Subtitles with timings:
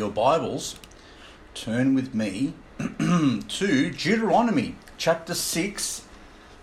[0.00, 0.76] your Bibles,
[1.52, 6.06] turn with me to Deuteronomy chapter 6,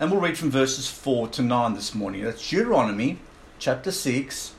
[0.00, 2.24] and we'll read from verses 4 to 9 this morning.
[2.24, 3.20] That's Deuteronomy
[3.60, 4.54] chapter 6,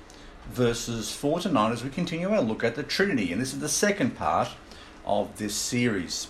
[0.49, 3.33] verses 4 to 9, as we continue our look at the Trinity.
[3.33, 4.47] And this is the second part
[5.05, 6.29] of this series.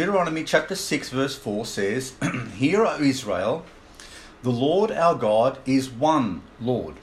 [0.00, 2.14] Deuteronomy chapter 6, verse 4 says,
[2.54, 3.66] Hear, O Israel,
[4.42, 6.94] the Lord our God is one Lord.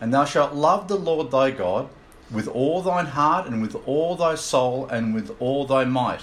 [0.00, 1.90] And thou shalt love the Lord thy God
[2.30, 6.22] with all thine heart, and with all thy soul, and with all thy might.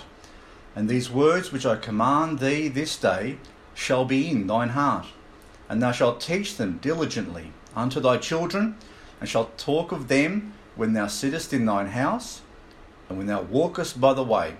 [0.76, 3.38] And these words which I command thee this day
[3.76, 5.06] shall be in thine heart.
[5.70, 8.78] And thou shalt teach them diligently unto thy children,
[9.20, 12.42] and shalt talk of them when thou sittest in thine house,
[13.10, 14.56] and when thou walkest by the way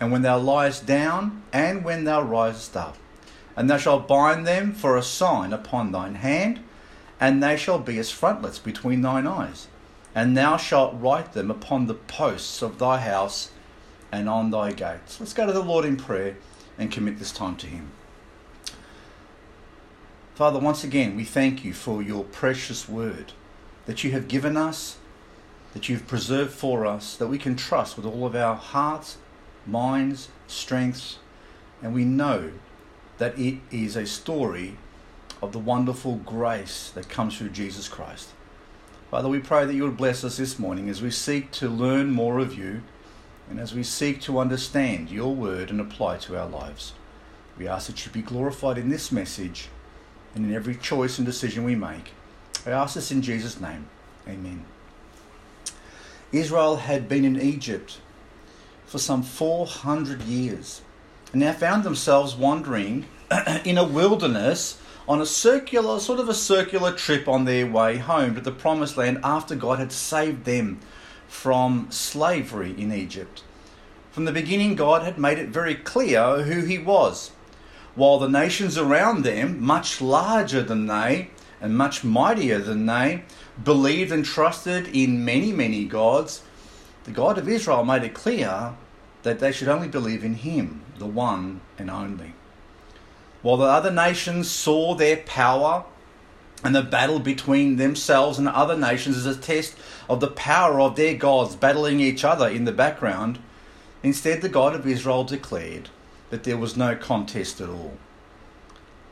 [0.00, 2.96] and when thou liest down, and when thou risest up.
[3.54, 6.60] And thou shalt bind them for a sign upon thine hand,
[7.20, 9.68] and they shall be as frontlets between thine eyes.
[10.14, 13.50] And thou shalt write them upon the posts of thy house
[14.10, 15.20] and on thy gates.
[15.20, 16.36] Let's go to the Lord in prayer
[16.78, 17.90] and commit this time to Him.
[20.34, 23.34] Father, once again, we thank you for your precious word
[23.84, 24.96] that you have given us,
[25.74, 29.18] that you've preserved for us, that we can trust with all of our hearts
[29.70, 31.18] minds, strengths,
[31.82, 32.52] and we know
[33.18, 34.76] that it is a story
[35.42, 38.30] of the wonderful grace that comes through Jesus Christ.
[39.10, 42.10] Father, we pray that you would bless us this morning as we seek to learn
[42.10, 42.82] more of you
[43.48, 46.92] and as we seek to understand your word and apply to our lives.
[47.58, 49.68] We ask that you be glorified in this message
[50.34, 52.12] and in every choice and decision we make.
[52.64, 53.88] I ask this in Jesus' name.
[54.28, 54.64] Amen.
[56.30, 57.98] Israel had been in Egypt
[58.90, 60.82] for some 400 years
[61.30, 63.06] and now found themselves wandering
[63.64, 68.34] in a wilderness on a circular, sort of a circular trip on their way home
[68.34, 70.80] to the promised land after God had saved them
[71.28, 73.44] from slavery in Egypt.
[74.10, 77.30] From the beginning, God had made it very clear who He was.
[77.94, 81.30] While the nations around them, much larger than they
[81.60, 83.22] and much mightier than they,
[83.62, 86.42] believed and trusted in many, many gods,
[87.04, 88.74] the God of Israel made it clear
[89.22, 92.34] that they should only believe in Him, the one and only.
[93.42, 95.84] While the other nations saw their power
[96.62, 99.76] and the battle between themselves and other nations as a test
[100.08, 103.38] of the power of their gods battling each other in the background,
[104.02, 105.88] instead the God of Israel declared
[106.28, 107.96] that there was no contest at all.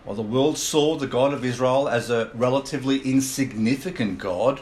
[0.04, 4.60] While the world saw the God of Israel as a relatively insignificant God,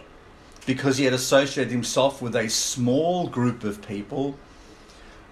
[0.66, 4.36] because he had associated himself with a small group of people,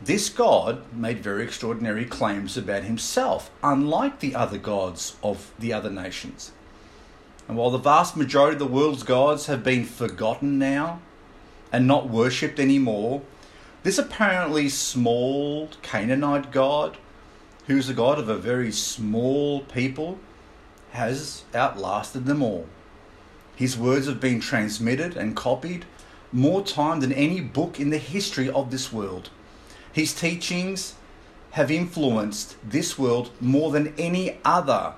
[0.01, 5.91] this God made very extraordinary claims about himself, unlike the other gods of the other
[5.91, 6.53] nations.
[7.49, 11.01] And while the vast majority of the world's gods have been forgotten now
[11.73, 13.23] and not worshipped anymore,
[13.83, 16.97] this apparently small Canaanite God,
[17.67, 20.19] who's the God of a very small people,
[20.93, 22.67] has outlasted them all.
[23.57, 25.85] His words have been transmitted and copied
[26.33, 29.31] more time than any book in the history of this world.
[29.93, 30.95] His teachings
[31.53, 34.95] have influenced this world more than any other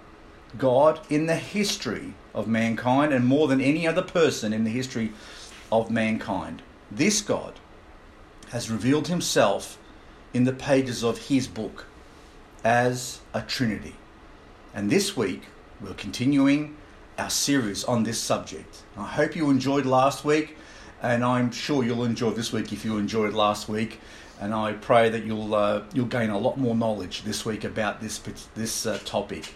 [0.56, 5.12] God in the history of mankind and more than any other person in the history
[5.71, 6.62] of mankind.
[6.91, 7.55] This God
[8.50, 9.78] has revealed himself
[10.33, 11.84] in the pages of his book
[12.65, 13.97] as a Trinity.
[14.75, 15.44] And this week,
[15.81, 16.77] we're continuing
[17.19, 18.82] our series on this subject.
[18.97, 20.56] I hope you enjoyed last week,
[21.03, 24.00] and I'm sure you'll enjoy this week if you enjoyed last week
[24.41, 28.00] and I pray that you'll uh, you'll gain a lot more knowledge this week about
[28.00, 28.19] this
[28.55, 29.55] this uh, topic.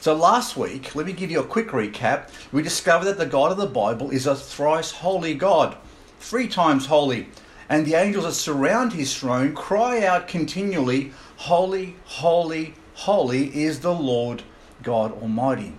[0.00, 2.30] So last week, let me give you a quick recap.
[2.52, 5.76] We discovered that the God of the Bible is a thrice holy God,
[6.20, 7.28] three times holy,
[7.68, 13.94] and the angels that surround his throne cry out continually, "Holy, holy, holy is the
[13.94, 14.42] Lord
[14.82, 15.74] God Almighty."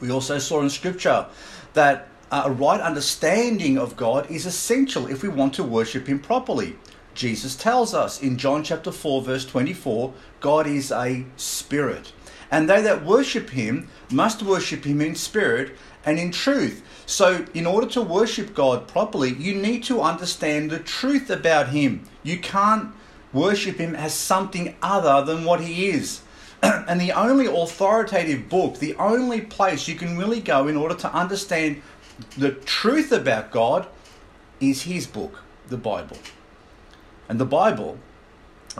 [0.00, 1.26] We also saw in Scripture
[1.74, 6.18] that uh, a right understanding of God is essential if we want to worship Him
[6.18, 6.76] properly.
[7.14, 12.12] Jesus tells us in John chapter 4, verse 24 God is a spirit.
[12.50, 16.82] And they that worship him must worship him in spirit and in truth.
[17.06, 22.04] So, in order to worship God properly, you need to understand the truth about him.
[22.22, 22.92] You can't
[23.32, 26.22] worship him as something other than what he is.
[26.62, 31.12] and the only authoritative book, the only place you can really go in order to
[31.14, 31.82] understand
[32.36, 33.86] the truth about God
[34.60, 36.18] is his book, the Bible.
[37.28, 37.98] And the Bible,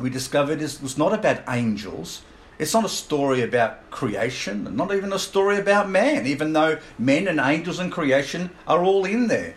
[0.00, 2.22] we discovered, is, was not about angels.
[2.58, 7.26] It's not a story about creation, not even a story about man, even though men
[7.26, 9.54] and angels and creation are all in there.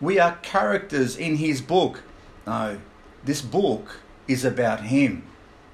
[0.00, 2.02] We are characters in his book.
[2.46, 2.78] No,
[3.24, 5.22] this book is about him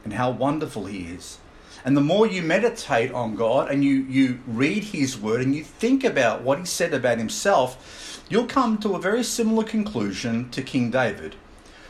[0.04, 1.38] and how wonderful he is.
[1.84, 5.64] And the more you meditate on God and you, you read his word and you
[5.64, 10.62] think about what he said about himself, you'll come to a very similar conclusion to
[10.62, 11.36] King David,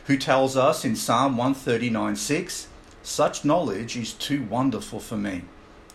[0.05, 2.67] who tells us in Psalm 139 6
[3.01, 5.43] such knowledge is too wonderful for me.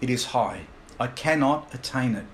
[0.00, 0.62] It is high.
[0.99, 2.26] I cannot attain it.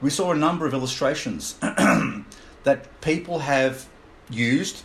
[0.00, 1.54] We saw a number of illustrations
[2.64, 3.86] that people have
[4.30, 4.82] used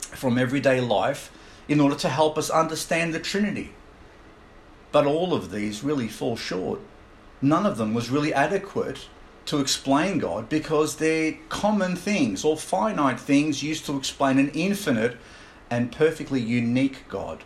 [0.00, 1.30] from everyday life
[1.68, 3.74] in order to help us understand the Trinity.
[4.90, 6.80] But all of these really fall short.
[7.42, 9.08] None of them was really adequate
[9.46, 15.16] to explain God because they're common things or finite things used to explain an infinite
[15.70, 17.44] and perfectly unique God.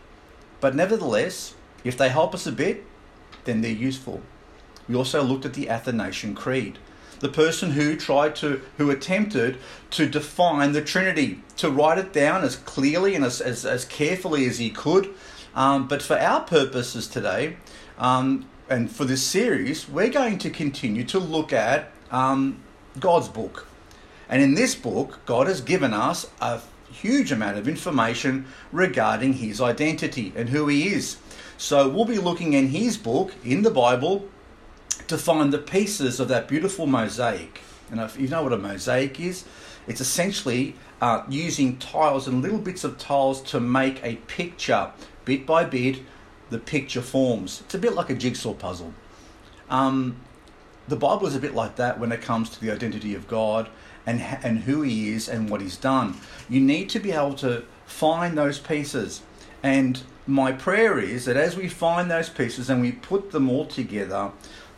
[0.60, 1.54] But nevertheless,
[1.84, 2.84] if they help us a bit,
[3.44, 4.22] then they're useful.
[4.88, 6.78] We also looked at the Athanasian Creed.
[7.22, 9.56] The person who tried to, who attempted
[9.92, 14.44] to define the Trinity, to write it down as clearly and as, as, as carefully
[14.46, 15.14] as he could.
[15.54, 17.56] Um, but for our purposes today,
[17.96, 22.60] um, and for this series, we're going to continue to look at um,
[22.98, 23.66] God's book.
[24.28, 26.60] And in this book, God has given us a
[26.90, 31.18] huge amount of information regarding his identity and who he is.
[31.56, 34.28] So we'll be looking in his book, in the Bible,
[35.12, 37.60] to find the pieces of that beautiful mosaic.
[37.90, 39.44] And if you know what a mosaic is,
[39.86, 44.90] it's essentially uh, using tiles and little bits of tiles to make a picture.
[45.26, 46.00] Bit by bit,
[46.48, 47.60] the picture forms.
[47.60, 48.94] It's a bit like a jigsaw puzzle.
[49.68, 50.16] Um,
[50.88, 53.68] the Bible is a bit like that when it comes to the identity of God
[54.06, 56.16] and, and who he is and what he's done.
[56.48, 59.20] You need to be able to find those pieces.
[59.62, 63.66] And my prayer is that as we find those pieces and we put them all
[63.66, 64.32] together,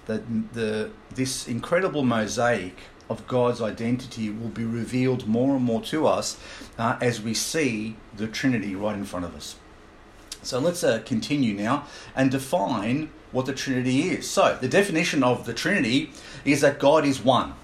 [0.06, 2.76] that the, this incredible mosaic
[3.08, 6.38] of God's identity will be revealed more and more to us
[6.78, 9.56] uh, as we see the Trinity right in front of us.
[10.42, 14.28] So let's uh, continue now and define what the Trinity is.
[14.30, 16.10] So, the definition of the Trinity
[16.44, 17.54] is that God is one.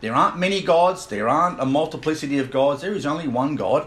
[0.00, 3.86] There aren't many gods, there aren't a multiplicity of gods, there is only one God.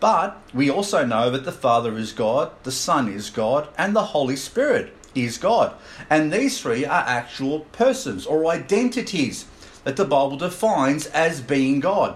[0.00, 4.06] But we also know that the Father is God, the Son is God, and the
[4.06, 5.74] Holy Spirit is God.
[6.08, 9.46] And these three are actual persons or identities
[9.84, 12.14] that the Bible defines as being God.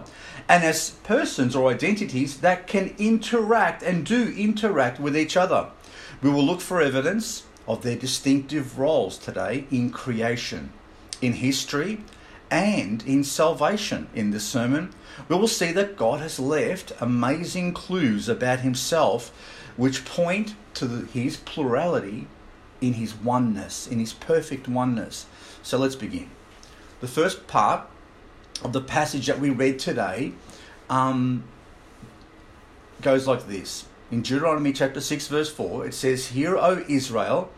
[0.48, 5.68] And as persons or identities that can interact and do interact with each other.
[6.22, 10.72] We will look for evidence of their distinctive roles today in creation,
[11.22, 12.00] in history,
[12.50, 14.94] and in salvation in this sermon,
[15.28, 19.32] we will see that God has left amazing clues about himself
[19.76, 22.26] which point to the, his plurality
[22.86, 25.26] in his oneness, in his perfect oneness.
[25.62, 26.30] So let's begin.
[27.00, 27.88] The first part
[28.62, 30.32] of the passage that we read today
[30.90, 31.44] um,
[33.00, 33.86] goes like this.
[34.10, 37.50] In Deuteronomy chapter 6, verse 4, it says, Hear, O Israel,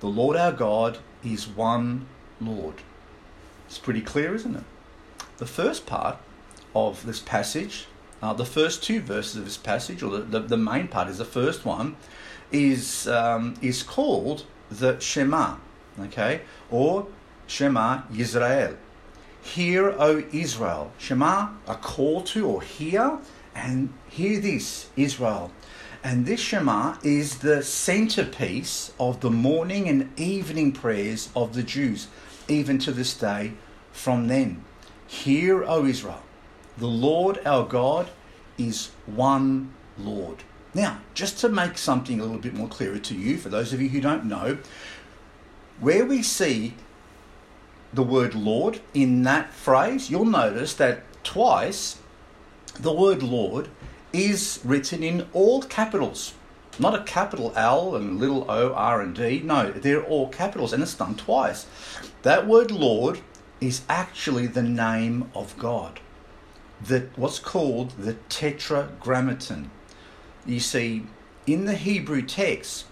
[0.00, 2.06] the Lord our God is one
[2.40, 2.76] Lord.
[3.66, 4.64] It's pretty clear, isn't it?
[5.38, 6.18] The first part
[6.74, 7.86] of this passage,
[8.22, 11.18] uh, the first two verses of this passage, or the, the, the main part is
[11.18, 11.96] the first one,
[12.52, 15.56] is, um, is called the Shema,
[16.00, 17.06] okay, or
[17.46, 18.76] Shema Yisrael.
[19.42, 20.92] Hear, O Israel.
[20.98, 23.18] Shema, a call to or hear,
[23.54, 25.52] and hear this, Israel.
[26.02, 32.08] And this Shema is the centerpiece of the morning and evening prayers of the Jews
[32.48, 33.52] even to this day
[33.92, 34.64] from then.
[35.06, 36.22] Hear, O Israel,
[36.78, 38.10] the Lord our God
[38.58, 40.42] is one Lord.
[40.76, 43.80] Now, just to make something a little bit more clearer to you, for those of
[43.80, 44.58] you who don't know,
[45.80, 46.74] where we see
[47.94, 51.96] the word Lord in that phrase, you'll notice that twice
[52.78, 53.68] the word Lord
[54.12, 56.34] is written in all capitals.
[56.78, 59.40] Not a capital L and little O, R, and D.
[59.42, 61.64] No, they're all capitals, and it's done twice.
[62.20, 63.20] That word Lord
[63.62, 66.00] is actually the name of God.
[66.82, 69.70] That what's called the tetragrammaton.
[70.46, 71.02] You see,
[71.44, 72.84] in the Hebrew text,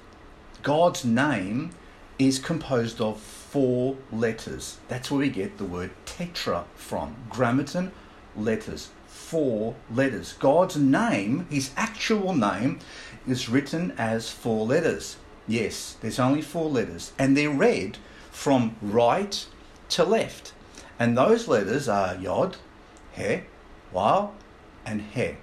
[0.64, 1.70] God's name
[2.18, 4.78] is composed of four letters.
[4.88, 7.14] That's where we get the word tetra from.
[7.30, 7.92] Grammaton,
[8.36, 8.90] letters.
[9.06, 10.32] Four letters.
[10.32, 12.80] God's name, his actual name,
[13.26, 15.16] is written as four letters.
[15.46, 17.98] Yes, there's only four letters, and they're read
[18.32, 19.46] from right
[19.90, 20.52] to left.
[20.98, 22.56] And those letters are Yod,
[23.12, 23.42] He,
[23.92, 24.30] Waw,
[24.84, 25.36] and He.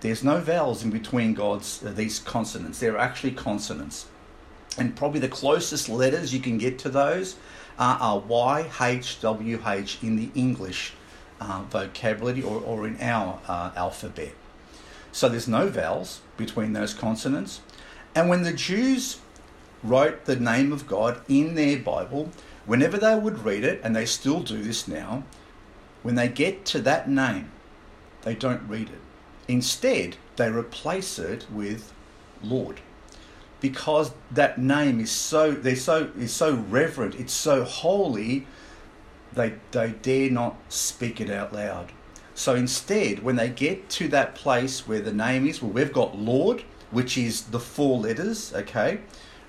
[0.00, 2.78] There's no vowels in between God's uh, these consonants.
[2.78, 4.06] They're actually consonants.
[4.78, 7.36] And probably the closest letters you can get to those
[7.78, 10.92] are, are Y, H, W, H in the English
[11.40, 14.34] uh, vocabulary or, or in our uh, alphabet.
[15.12, 17.60] So there's no vowels between those consonants.
[18.14, 19.20] And when the Jews
[19.82, 22.30] wrote the name of God in their Bible,
[22.66, 25.24] whenever they would read it, and they still do this now,
[26.02, 27.50] when they get to that name,
[28.22, 29.00] they don't read it.
[29.48, 31.92] Instead, they replace it with
[32.42, 32.80] Lord.
[33.60, 38.46] Because that name is so they're so is so reverent, it's so holy,
[39.32, 41.92] they they dare not speak it out loud.
[42.34, 46.18] So instead, when they get to that place where the name is, well, we've got
[46.18, 49.00] Lord, which is the four letters, okay?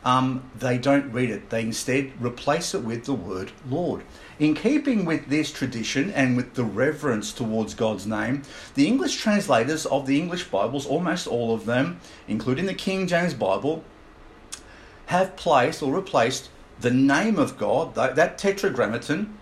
[0.05, 1.49] Um, they don't read it.
[1.49, 4.03] They instead replace it with the word Lord.
[4.39, 8.43] In keeping with this tradition and with the reverence towards God's name,
[8.75, 13.33] the English translators of the English Bibles, almost all of them, including the King James
[13.33, 13.83] Bible,
[15.07, 19.35] have placed or replaced the name of God, that tetragrammaton,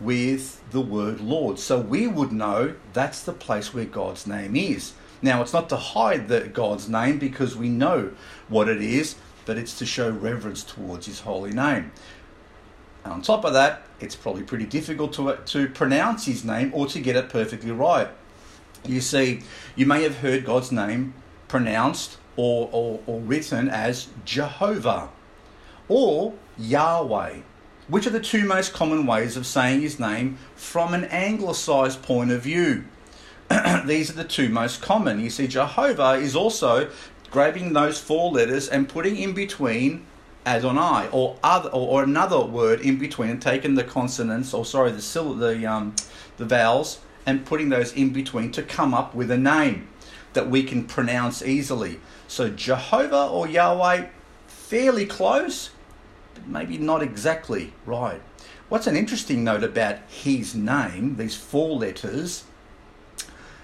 [0.00, 1.58] with the word Lord.
[1.58, 4.94] So we would know that's the place where God's name is.
[5.20, 8.12] Now, it's not to hide the God's name because we know
[8.48, 11.92] what it is, but it's to show reverence towards His holy name.
[13.04, 16.86] And on top of that, it's probably pretty difficult to, to pronounce his name or
[16.86, 18.08] to get it perfectly right.
[18.84, 19.42] You see,
[19.76, 21.14] you may have heard God's name
[21.48, 25.10] pronounced or, or, or written as Jehovah
[25.88, 27.40] or Yahweh,
[27.88, 32.30] which are the two most common ways of saying his name from an anglicized point
[32.30, 32.84] of view.
[33.84, 35.20] These are the two most common.
[35.20, 36.90] You see, Jehovah is also
[37.30, 40.06] grabbing those four letters and putting in between
[40.46, 44.90] Adonai, or other, or, or another word in between, and taking the consonants, or sorry,
[44.90, 45.94] the the um,
[46.38, 49.88] the vowels, and putting those in between to come up with a name
[50.32, 52.00] that we can pronounce easily.
[52.28, 54.08] So Jehovah or Yahweh,
[54.46, 55.70] fairly close,
[56.34, 58.22] but maybe not exactly right.
[58.68, 62.44] What's an interesting note about his name, these four letters,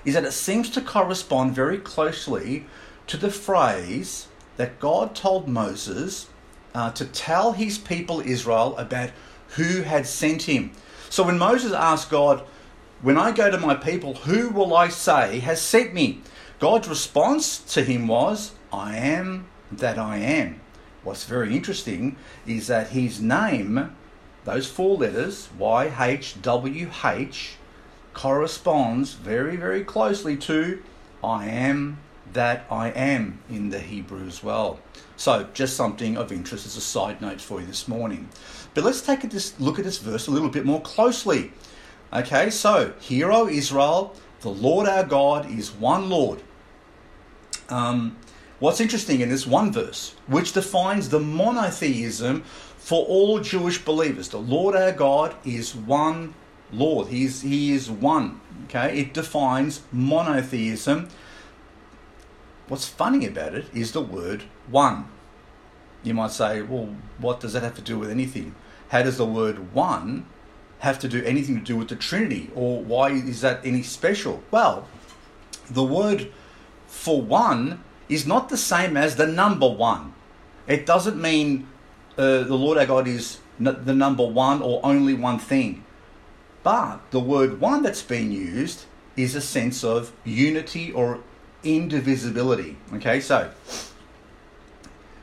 [0.05, 2.67] is that it seems to correspond very closely
[3.07, 6.29] to the phrase that God told Moses
[6.77, 9.09] uh, to tell his people Israel about
[9.57, 10.73] who had sent him.
[11.09, 12.45] So when Moses asked God,
[13.01, 16.21] When I go to my people, who will I say has sent me?
[16.59, 20.61] God's response to him was, I am that I am.
[21.03, 22.17] What's very interesting
[22.47, 23.97] is that his name,
[24.45, 27.53] those four letters, YHWH,
[28.13, 30.83] corresponds very, very closely to
[31.25, 31.99] I am
[32.37, 34.79] that I am in the Hebrew as well.
[35.17, 38.29] So, just something of interest as a side note for you this morning.
[38.75, 39.29] But let's take a
[39.59, 41.53] look at this verse a little bit more closely.
[42.13, 46.43] Okay, so, Hear, O Israel, the Lord our God is one Lord.
[47.71, 48.19] Um,
[48.59, 52.43] what's interesting in this one verse, which defines the monotheism
[52.77, 56.35] for all Jewish believers, the Lord our God is one
[56.71, 57.09] Lord.
[57.09, 58.43] He's, he is one.
[58.67, 61.09] Okay, it defines monotheism
[62.69, 65.09] What's funny about it is the word one.
[66.03, 68.55] You might say, well, what does that have to do with anything?
[68.89, 70.27] How does the word one
[70.81, 72.51] have to do anything to do with the Trinity?
[72.55, 74.43] Or why is that any special?
[74.51, 74.89] Well,
[75.71, 76.33] the word
[76.87, 80.15] for one is not the same as the number one.
[80.67, 81.69] It doesn't mean
[82.19, 85.85] uh, the Lord our God is n- the number one or only one thing.
[86.63, 91.21] But the word one that's being used is a sense of unity or
[91.75, 92.77] indivisibility.
[92.95, 93.51] Okay, so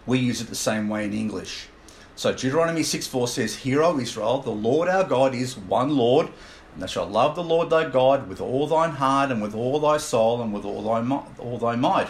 [0.05, 1.67] we use it the same way in English.
[2.15, 6.27] So Deuteronomy 6 4 says, Hear, O Israel, the Lord our God is one Lord,
[6.73, 9.79] and thou shalt love the Lord thy God with all thine heart and with all
[9.79, 12.09] thy soul and with all thy, all thy might.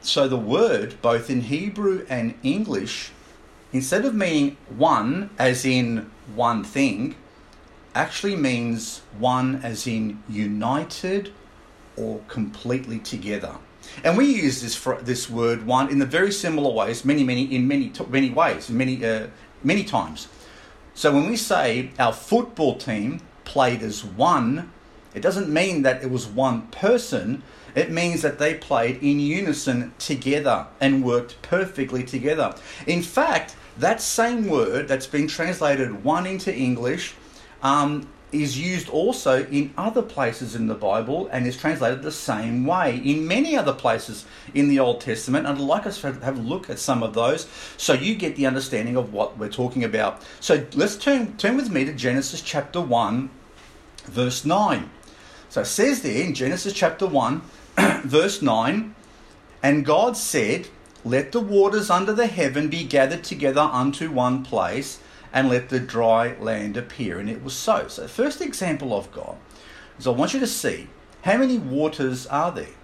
[0.00, 3.10] So the word, both in Hebrew and English,
[3.72, 7.16] instead of meaning one as in one thing,
[7.94, 11.32] actually means one as in united
[11.98, 13.54] or completely together.
[14.04, 17.66] And we use this this word one in the very similar ways, many many in
[17.66, 19.28] many many ways, many uh,
[19.62, 20.28] many times.
[20.94, 24.72] So when we say our football team played as one,
[25.14, 27.42] it doesn't mean that it was one person.
[27.74, 32.54] It means that they played in unison together and worked perfectly together.
[32.86, 37.14] In fact, that same word that's been translated one into English
[37.62, 42.66] um, is used also in other places in the Bible and is translated the same
[42.66, 45.46] way in many other places in the Old Testament.
[45.46, 48.36] And I'd like us to have a look at some of those so you get
[48.36, 50.22] the understanding of what we're talking about.
[50.40, 53.30] So let's turn, turn with me to Genesis chapter 1,
[54.04, 54.90] verse 9.
[55.48, 57.42] So it says there in Genesis chapter 1,
[58.04, 58.94] verse 9,
[59.62, 60.68] and God said,
[61.04, 65.00] let the waters under the heaven be gathered together unto one place,
[65.38, 67.20] and let the dry land appear.
[67.20, 67.86] And it was so.
[67.86, 69.36] So, first example of God
[69.96, 70.88] is I want you to see
[71.22, 72.74] how many waters are there?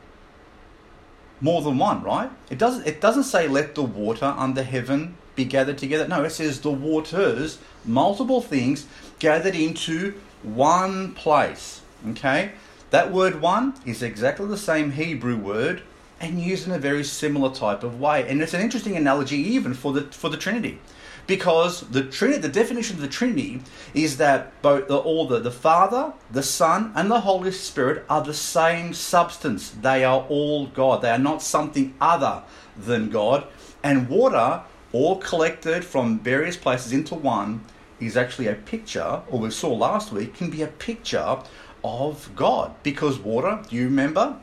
[1.40, 2.30] More than one, right?
[2.50, 6.06] It doesn't it doesn't say let the water under heaven be gathered together.
[6.06, 8.87] No, it says the waters, multiple things
[9.18, 11.80] gathered into one place.
[12.11, 12.52] Okay?
[12.90, 15.82] That word one is exactly the same Hebrew word
[16.20, 18.28] and used in a very similar type of way.
[18.28, 20.78] And it's an interesting analogy even for the for the Trinity.
[21.26, 23.61] Because the Trinity, the definition of the Trinity
[23.95, 28.23] is that both the, all the, the Father, the Son, and the Holy Spirit are
[28.23, 29.71] the same substance.
[29.71, 31.00] They are all God.
[31.00, 32.43] They are not something other
[32.76, 33.47] than God.
[33.83, 34.62] And water,
[34.93, 37.64] all collected from various places into one,
[38.00, 41.38] is actually a picture, or we saw last week, can be a picture
[41.83, 42.75] of God.
[42.83, 44.37] Because water, you remember,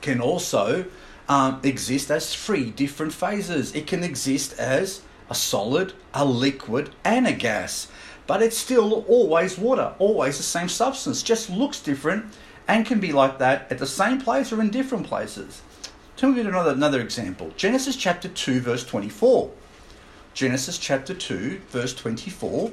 [0.00, 0.84] can also
[1.28, 3.74] um, exist as three different phases.
[3.74, 7.88] It can exist as a solid, a liquid, and a gas.
[8.26, 12.34] But it's still always water, always the same substance, just looks different
[12.66, 15.62] and can be like that at the same place or in different places.
[16.16, 17.52] Tell me another, another example.
[17.56, 19.50] Genesis chapter 2, verse 24.
[20.32, 22.72] Genesis chapter 2, verse 24.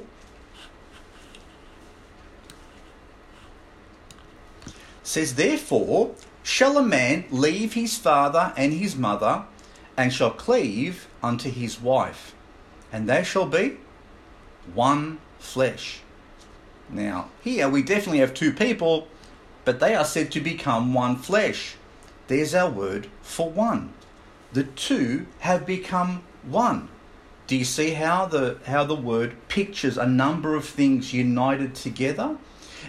[5.02, 9.44] says, Therefore shall a man leave his father and his mother,
[9.96, 12.34] and shall cleave unto his wife,
[12.92, 13.78] and they shall be
[14.74, 16.00] one flesh.
[16.90, 19.08] Now, here we definitely have two people,
[19.64, 21.76] but they are said to become one flesh.
[22.28, 23.94] There's our word for one.
[24.52, 26.88] The two have become one.
[27.46, 32.36] Do you see how the how the word pictures a number of things united together?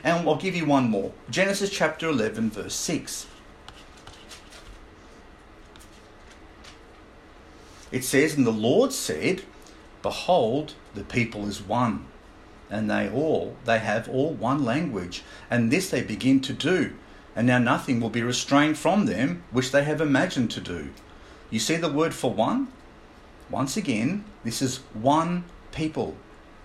[0.03, 1.13] And I'll give you one more.
[1.29, 3.27] Genesis chapter 11 verse 6.
[7.91, 9.43] It says, And the Lord said,
[10.03, 12.05] Behold, the people is one,
[12.69, 16.93] and they all, they have all one language, and this they begin to do,
[17.35, 20.89] and now nothing will be restrained from them which they have imagined to do.
[21.49, 22.67] You see the word for one?
[23.49, 26.15] Once again, this is one people,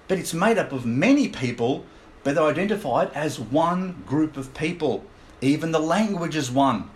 [0.09, 1.87] but it's made up of many people,
[2.24, 5.05] but they're identified as one group of people.
[5.40, 6.90] Even the language is one.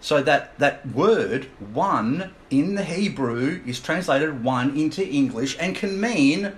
[0.00, 6.00] So that, that word, one, in the Hebrew is translated one into English and can
[6.00, 6.52] mean,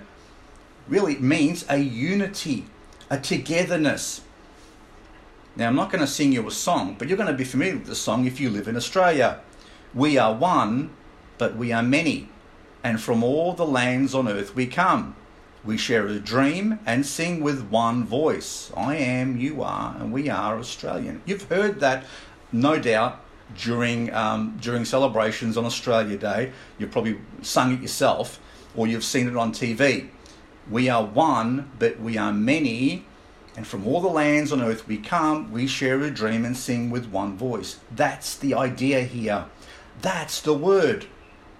[0.87, 2.65] really means a unity,
[3.09, 4.21] a togetherness.
[5.55, 7.75] Now, I'm not going to sing you a song, but you're going to be familiar
[7.75, 9.41] with the song if you live in Australia.
[9.93, 10.89] We are one,
[11.37, 12.29] but we are many,
[12.83, 15.15] and from all the lands on earth we come.
[15.63, 18.71] We share a dream and sing with one voice.
[18.75, 21.21] I am, you are, and we are Australian.
[21.25, 22.05] You've heard that,
[22.51, 23.22] no doubt,
[23.57, 26.51] during um, during celebrations on Australia Day.
[26.77, 28.39] You've probably sung it yourself,
[28.75, 30.09] or you've seen it on TV.
[30.69, 33.05] We are one, but we are many,
[33.57, 35.51] and from all the lands on earth we come.
[35.51, 37.79] We share a dream and sing with one voice.
[37.91, 39.45] That's the idea here.
[40.01, 41.05] That's the word.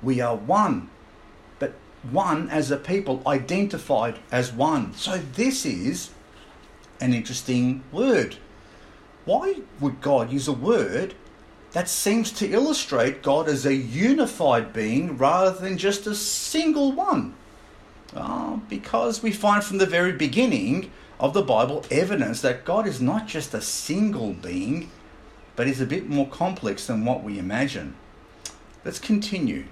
[0.01, 0.89] We are one,
[1.60, 1.73] but
[2.10, 4.93] one as a people, identified as one.
[4.95, 6.12] So this is
[6.99, 8.38] an interesting word.
[9.25, 11.15] Why would God use a word
[11.73, 17.33] that seems to illustrate God as a unified being rather than just a single one.
[18.15, 23.01] Uh, because we find from the very beginning of the Bible evidence that God is
[23.01, 24.91] not just a single being,
[25.55, 27.95] but is a bit more complex than what we imagine.
[28.86, 29.65] Let's continue.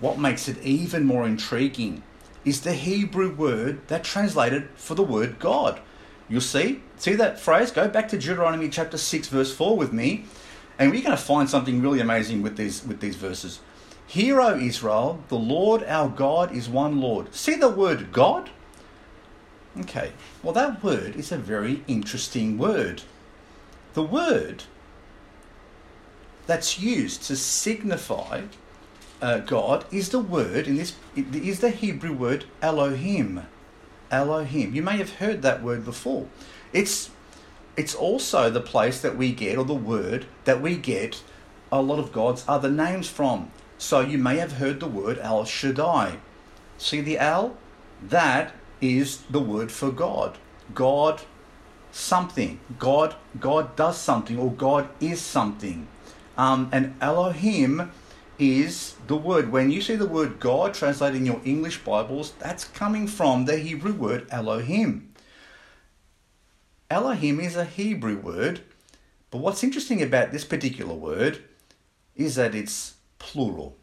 [0.00, 2.02] What makes it even more intriguing
[2.46, 5.80] is the Hebrew word that translated for the word God.
[6.30, 7.70] You'll see, see that phrase?
[7.70, 10.24] Go back to Deuteronomy chapter 6, verse 4 with me.
[10.80, 13.60] And we're going to find something really amazing with these with these verses.
[14.06, 17.34] Hear, O Israel, the Lord our God is one Lord.
[17.34, 18.48] See the word God?
[19.78, 20.12] Okay,
[20.42, 23.02] well, that word is a very interesting word.
[23.92, 24.64] The word
[26.46, 28.44] that's used to signify
[29.20, 33.46] uh, God is the word in this is the Hebrew word Elohim.
[34.10, 34.74] Elohim.
[34.74, 36.26] You may have heard that word before.
[36.72, 37.10] It's
[37.80, 41.22] it's also the place that we get, or the word that we get
[41.72, 43.50] a lot of God's other names from.
[43.78, 46.18] So you may have heard the word El Shaddai.
[46.76, 47.56] See the El?
[48.02, 50.36] That is the word for God.
[50.74, 51.22] God
[51.90, 52.60] something.
[52.78, 55.88] God God does something or God is something.
[56.36, 57.92] Um, and Elohim
[58.38, 59.50] is the word.
[59.50, 63.56] When you see the word God translated in your English Bibles, that's coming from the
[63.56, 65.09] Hebrew word Elohim.
[66.90, 68.62] Elohim is a Hebrew word,
[69.30, 71.44] but what's interesting about this particular word
[72.16, 73.76] is that it's plural.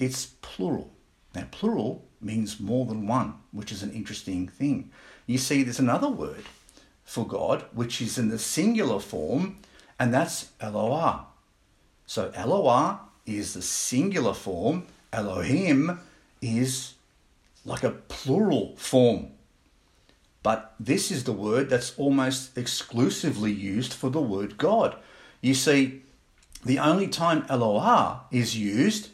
[0.00, 0.90] it's plural.
[1.36, 4.90] Now, plural means more than one, which is an interesting thing.
[5.26, 6.44] You see, there's another word
[7.04, 9.60] for God, which is in the singular form,
[9.98, 11.26] and that's Eloah.
[12.06, 16.00] So Eloah is the singular form, Elohim
[16.42, 16.94] is
[17.64, 19.33] like a plural form.
[20.44, 24.94] But this is the word that's almost exclusively used for the word God.
[25.40, 26.02] You see,
[26.62, 29.08] the only time Eloah is used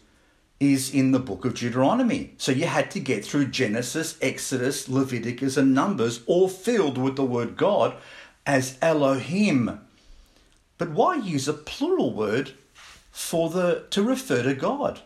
[0.58, 2.34] is in the book of Deuteronomy.
[2.36, 7.24] So you had to get through Genesis, Exodus, Leviticus, and Numbers, all filled with the
[7.24, 7.94] word God
[8.44, 9.80] as Elohim.
[10.78, 12.54] But why use a plural word
[13.12, 15.00] for the to refer to God?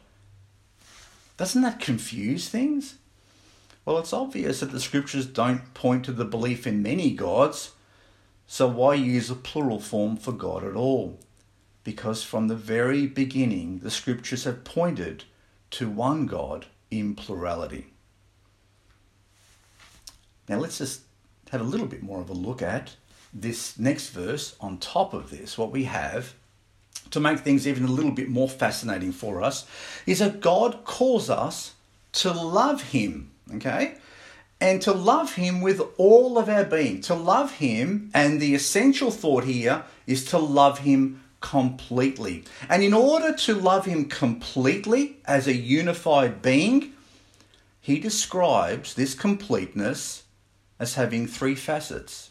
[1.37, 2.95] Doesn't that confuse things?
[3.85, 7.73] Well, it's obvious that the scriptures don't point to the belief in many gods,
[8.47, 11.19] so why use a plural form for God at all?
[11.83, 15.25] Because from the very beginning, the scriptures have pointed
[15.73, 17.89] to one God in plurality.
[20.49, 21.03] Now let's just
[21.51, 22.97] have a little bit more of a look at
[23.33, 25.59] this next verse on top of this.
[25.59, 26.35] What we have
[27.11, 29.67] to make things even a little bit more fascinating for us
[30.07, 31.75] is that God calls us
[32.13, 33.97] to love Him, okay?
[34.61, 37.01] And to love Him with all of our being.
[37.03, 42.45] To love Him, and the essential thought here is to love Him completely.
[42.69, 46.95] And in order to love Him completely as a unified being,
[47.85, 50.23] he describes this completeness
[50.79, 52.31] as having three facets.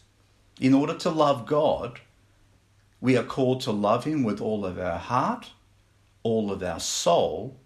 [0.60, 2.00] In order to love God,
[3.00, 5.52] we are called to love Him with all of our heart,
[6.24, 7.56] all of our soul,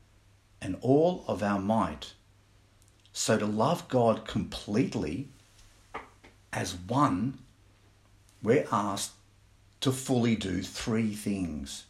[0.60, 2.12] and all of our might.
[3.18, 5.26] So to love God completely
[6.52, 7.40] as one,
[8.44, 9.10] we're asked
[9.80, 11.86] to fully do three things.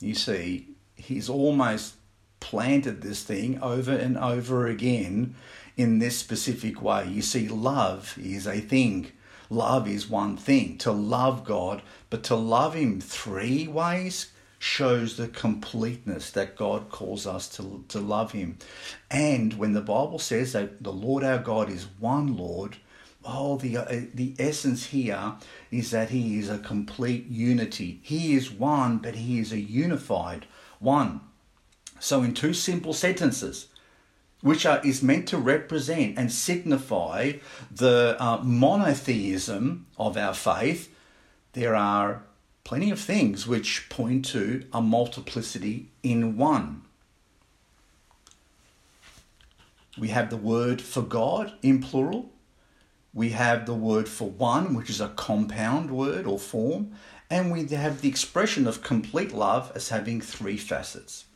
[0.00, 1.96] You see, he's almost
[2.40, 5.34] planted this thing over and over again
[5.76, 7.06] in this specific way.
[7.06, 9.12] You see, love is a thing.
[9.50, 10.78] Love is one thing.
[10.78, 14.31] To love God, but to love Him three ways
[14.62, 18.58] shows the completeness that God calls us to, to love Him.
[19.10, 22.76] And when the Bible says that the Lord our God is one Lord,
[23.24, 25.34] oh, the, uh, the essence here
[25.72, 27.98] is that he is a complete unity.
[28.04, 30.46] He is one, but he is a unified
[30.78, 31.22] one.
[31.98, 33.66] So, in two simple sentences,
[34.42, 37.32] which are, is meant to represent and signify
[37.68, 40.94] the uh, monotheism of our faith,
[41.54, 42.22] there are
[42.64, 46.82] plenty of things which point to a multiplicity in one.
[49.98, 52.30] We have the word for God in plural,
[53.14, 56.92] we have the word for one, which is a compound word or form,
[57.28, 61.26] and we have the expression of complete love as having three facets.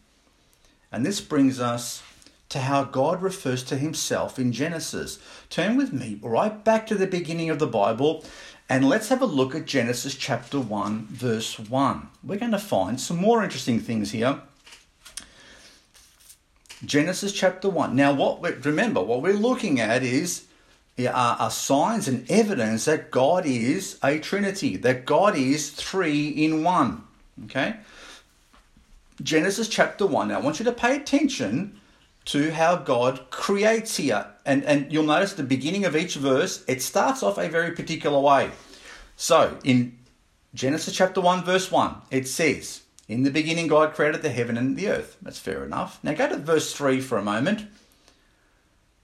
[0.91, 2.03] And this brings us
[2.49, 5.19] to how God refers to himself in Genesis.
[5.51, 8.25] Turn with me right back to the beginning of the Bible
[8.69, 12.09] and let's have a look at Genesis chapter 1, verse 1.
[12.25, 14.41] We're going to find some more interesting things here.
[16.85, 17.95] Genesis chapter 1.
[17.95, 20.47] Now, what we, remember, what we're looking at is
[20.99, 26.65] are, are signs and evidence that God is a Trinity, that God is three in
[26.65, 27.05] one.
[27.45, 27.77] Okay?
[29.23, 30.29] Genesis chapter 1.
[30.29, 31.81] Now, I want you to pay attention
[32.27, 34.27] to how God creates here.
[34.47, 38.21] And, and you'll notice the beginning of each verse, it starts off a very particular
[38.21, 38.53] way.
[39.17, 39.99] So, in
[40.55, 44.77] Genesis chapter 1, verse 1, it says, In the beginning, God created the heaven and
[44.77, 45.17] the earth.
[45.21, 45.99] That's fair enough.
[46.05, 47.67] Now, go to verse 3 for a moment.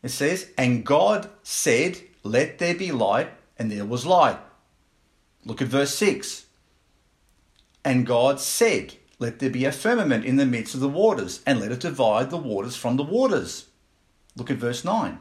[0.04, 4.38] It says, And God said, Let there be light, and there was light.
[5.44, 6.46] Look at verse 6.
[7.84, 11.58] And God said, Let there be a firmament in the midst of the waters, and
[11.58, 13.66] let it divide the waters from the waters.
[14.36, 15.18] Look at verse 9.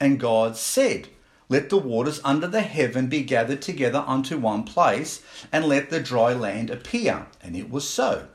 [0.00, 1.08] And God said,
[1.48, 6.00] Let the waters under the heaven be gathered together unto one place, and let the
[6.00, 7.26] dry land appear.
[7.42, 8.28] And it was so.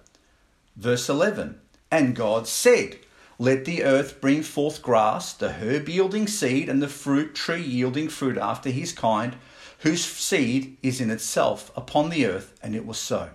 [0.75, 1.59] Verse 11.
[1.91, 2.99] And God said,
[3.41, 8.09] let the earth bring forth grass, the herb yielding seed, and the fruit tree yielding
[8.09, 9.37] fruit after his kind,
[9.79, 12.53] whose seed is in itself upon the earth.
[12.61, 13.29] And it was so.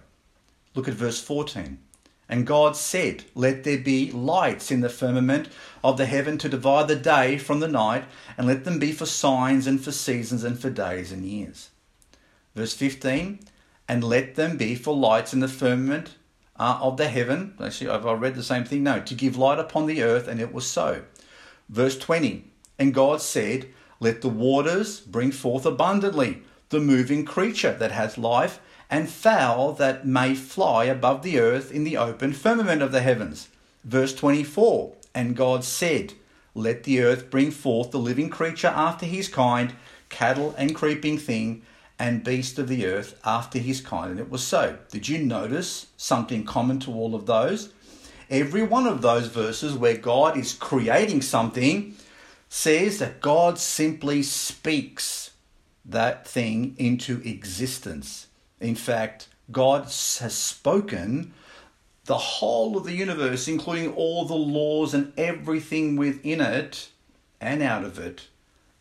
[0.75, 1.79] Look at verse 14.
[2.29, 5.49] And God said, Let there be lights in the firmament
[5.83, 8.05] of the heaven to divide the day from the night,
[8.39, 11.71] and let them be for signs and for seasons and for days and years.
[12.55, 13.41] Verse 15.
[13.87, 16.15] And let them be for lights in the firmament
[16.59, 17.55] uh, of the heaven.
[17.63, 18.83] Actually, have I read the same thing?
[18.83, 21.03] No, to give light upon the earth, and it was so.
[21.69, 22.45] Verse 20
[22.79, 23.69] And God said,
[24.01, 28.61] Let the waters bring forth abundantly the moving creature that has life,
[28.95, 33.49] and fowl that may fly above the earth in the open firmament of the heavens.
[33.83, 36.13] Verse 24 And God said,
[36.55, 39.75] Let the earth bring forth the living creature after his kind,
[40.11, 41.63] cattle and creeping thing,
[41.99, 44.13] and beast of the earth after his kind.
[44.13, 44.79] And it was so.
[44.93, 47.73] Did you notice something common to all of those?
[48.31, 51.97] Every one of those verses where God is creating something
[52.49, 55.33] says that God simply speaks
[55.85, 58.29] that thing into existence.
[58.64, 61.35] In fact, God has spoken
[62.07, 66.88] the whole of the universe, including all the laws and everything within it
[67.42, 68.29] and out of it,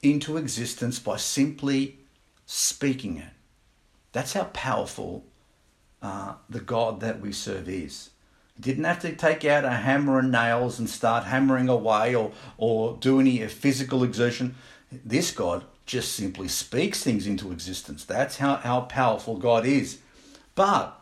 [0.01, 1.97] into existence by simply
[2.45, 3.33] speaking it.
[4.13, 5.25] That's how powerful
[6.01, 8.11] uh, the God that we serve is.
[8.55, 12.31] He Didn't have to take out a hammer and nails and start hammering away or,
[12.57, 14.55] or do any physical exertion.
[14.91, 18.05] This God just simply speaks things into existence.
[18.05, 19.99] That's how, how powerful God is.
[20.55, 20.99] But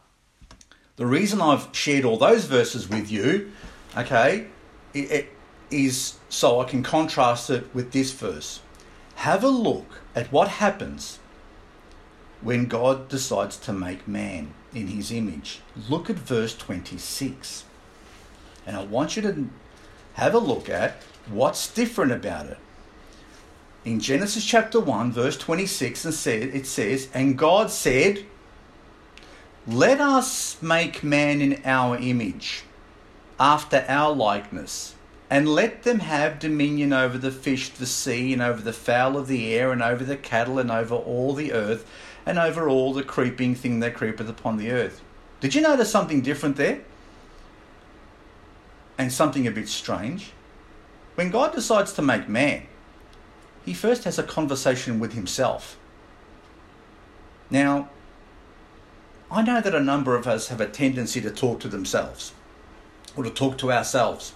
[0.96, 3.52] the reason I've shared all those verses with you,
[3.96, 4.48] okay,
[4.94, 5.30] it, it
[5.70, 8.62] is so I can contrast it with this verse.
[9.16, 11.20] Have a look at what happens
[12.42, 15.62] when God decides to make man in his image.
[15.90, 17.66] Look at verse 26.
[18.66, 19.50] And I want you to
[20.14, 22.58] have a look at what's different about it.
[23.84, 28.26] In Genesis chapter 1, verse 26, and said, it says, And God said,
[29.68, 32.64] Let us make man in our image,
[33.40, 34.96] after our likeness,
[35.30, 39.18] and let them have dominion over the fish of the sea, and over the fowl
[39.18, 41.86] of the air, and over the cattle, and over all the earth
[42.26, 45.02] and over all the creeping thing that creepeth upon the earth.
[45.40, 46.82] Did you notice something different there?
[48.98, 50.32] And something a bit strange?
[51.16, 52.68] When God decides to make man,
[53.66, 55.78] he first has a conversation with himself.
[57.50, 57.90] Now,
[59.30, 62.34] I know that a number of us have a tendency to talk to themselves
[63.16, 64.34] or to talk to ourselves.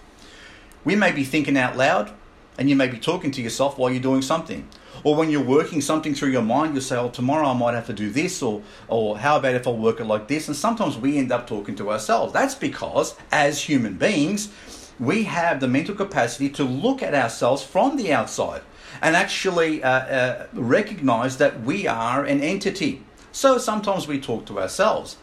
[0.83, 2.11] We may be thinking out loud
[2.57, 4.67] and you may be talking to yourself while you're doing something.
[5.03, 7.87] Or when you're working something through your mind, you say, oh, tomorrow I might have
[7.87, 10.47] to do this, or, or how about if I work it like this?
[10.47, 12.31] And sometimes we end up talking to ourselves.
[12.31, 14.51] That's because, as human beings,
[14.97, 18.61] we have the mental capacity to look at ourselves from the outside
[19.01, 23.03] and actually uh, uh, recognize that we are an entity.
[23.31, 25.17] So sometimes we talk to ourselves.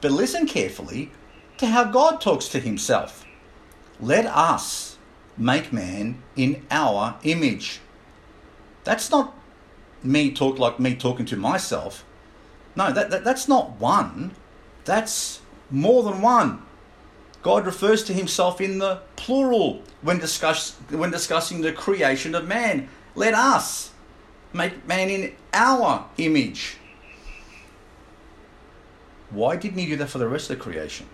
[0.00, 1.12] But listen carefully
[1.58, 3.24] to how God talks to himself.
[4.00, 4.98] Let us
[5.38, 7.80] make man in our image.
[8.84, 9.34] That's not
[10.02, 12.04] me talk like me talking to myself.
[12.74, 14.32] No, that, that that's not one.
[14.84, 16.62] That's more than one.
[17.42, 22.88] God refers to himself in the plural when discuss when discussing the creation of man.
[23.14, 23.92] Let us
[24.52, 26.76] make man in our image.
[29.30, 31.06] Why didn't he do that for the rest of the creation?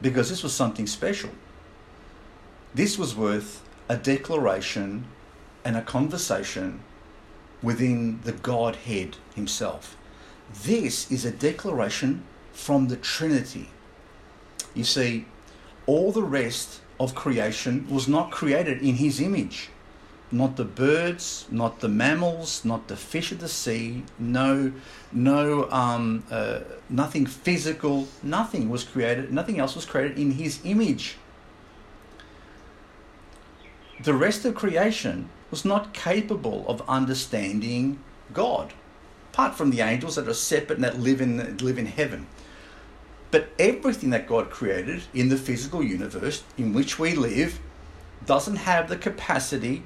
[0.00, 1.30] Because this was something special.
[2.74, 5.06] This was worth a declaration
[5.64, 6.80] and a conversation
[7.62, 9.96] within the Godhead Himself.
[10.64, 13.70] This is a declaration from the Trinity.
[14.74, 15.26] You see,
[15.86, 19.70] all the rest of creation was not created in His image.
[20.32, 24.72] Not the birds, not the mammals, not the fish of the sea, no,
[25.12, 31.16] no, um, uh, nothing physical, nothing was created, nothing else was created in His image.
[34.02, 37.98] The rest of creation was not capable of understanding
[38.32, 38.72] God,
[39.32, 42.26] apart from the angels that are separate and that live in, live in heaven.
[43.30, 47.60] But everything that God created in the physical universe in which we live
[48.26, 49.84] doesn't have the capacity,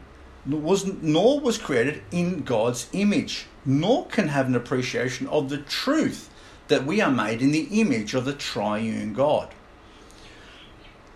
[0.48, 6.30] was, nor was created in God's image, nor can have an appreciation of the truth
[6.68, 9.54] that we are made in the image of the triune God.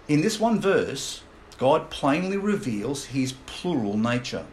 [0.08, 1.22] In this one verse,
[1.58, 4.46] God plainly reveals his plural nature.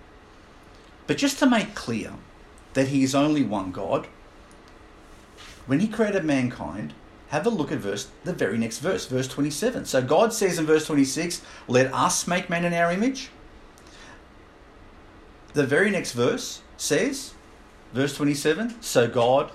[1.08, 2.14] But just to make clear
[2.74, 4.08] that he is only one God,
[5.66, 6.94] when he created mankind,
[7.30, 9.86] have a look at verse the very next verse, verse 27.
[9.86, 13.30] So God says in verse 26, "Let us make man in our image."
[15.58, 17.34] The very next verse says,
[17.92, 19.50] verse 27, "So God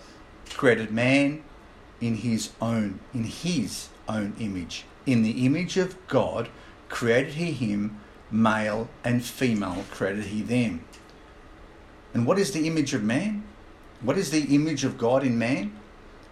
[0.52, 1.44] created man
[2.00, 4.84] in his own in his own image.
[5.06, 6.48] In the image of God
[6.88, 8.00] created he him,
[8.32, 10.82] male and female created he them.
[12.12, 13.44] And what is the image of man?
[14.00, 15.70] What is the image of God in man?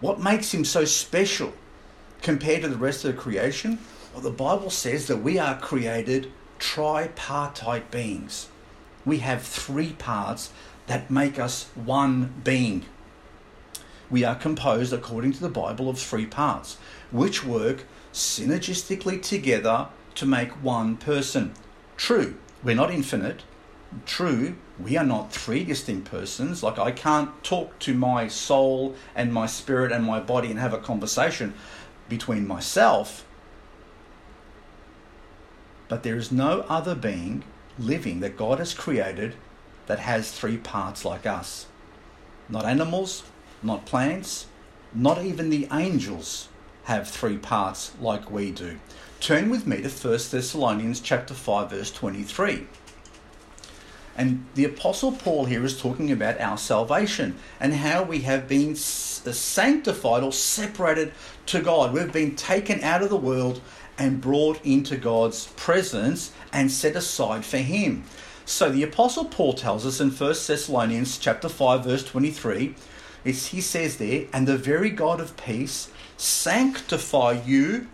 [0.01, 1.53] What makes him so special
[2.21, 3.79] compared to the rest of the creation?
[4.13, 6.29] Well, the Bible says that we are created
[6.59, 8.49] tripartite beings.
[9.05, 10.51] We have three parts
[10.87, 12.85] that make us one being.
[14.09, 16.77] We are composed, according to the Bible, of three parts,
[17.11, 21.53] which work synergistically together to make one person.
[21.95, 23.43] True, we're not infinite.
[24.05, 26.61] True, we are not three distinct persons.
[26.61, 30.73] Like, I can't talk to my soul and my spirit and my body and have
[30.73, 31.53] a conversation
[32.09, 33.25] between myself.
[35.87, 37.43] But there is no other being
[37.85, 39.35] living that God has created
[39.87, 41.65] that has three parts like us.
[42.47, 43.23] Not animals,
[43.61, 44.47] not plants,
[44.93, 46.49] not even the angels
[46.83, 48.79] have three parts like we do.
[49.19, 52.67] Turn with me to 1 Thessalonians chapter 5 verse 23.
[54.17, 58.75] And the apostle Paul here is talking about our salvation and how we have been
[58.75, 61.13] sanctified or separated
[61.47, 61.93] to God.
[61.93, 63.61] We've been taken out of the world
[64.01, 68.03] and brought into God's presence and set aside for him.
[68.45, 72.73] So the apostle Paul tells us in 1 Thessalonians chapter 5 verse 23,
[73.23, 77.85] it's, he says there, and the very God of peace sanctify you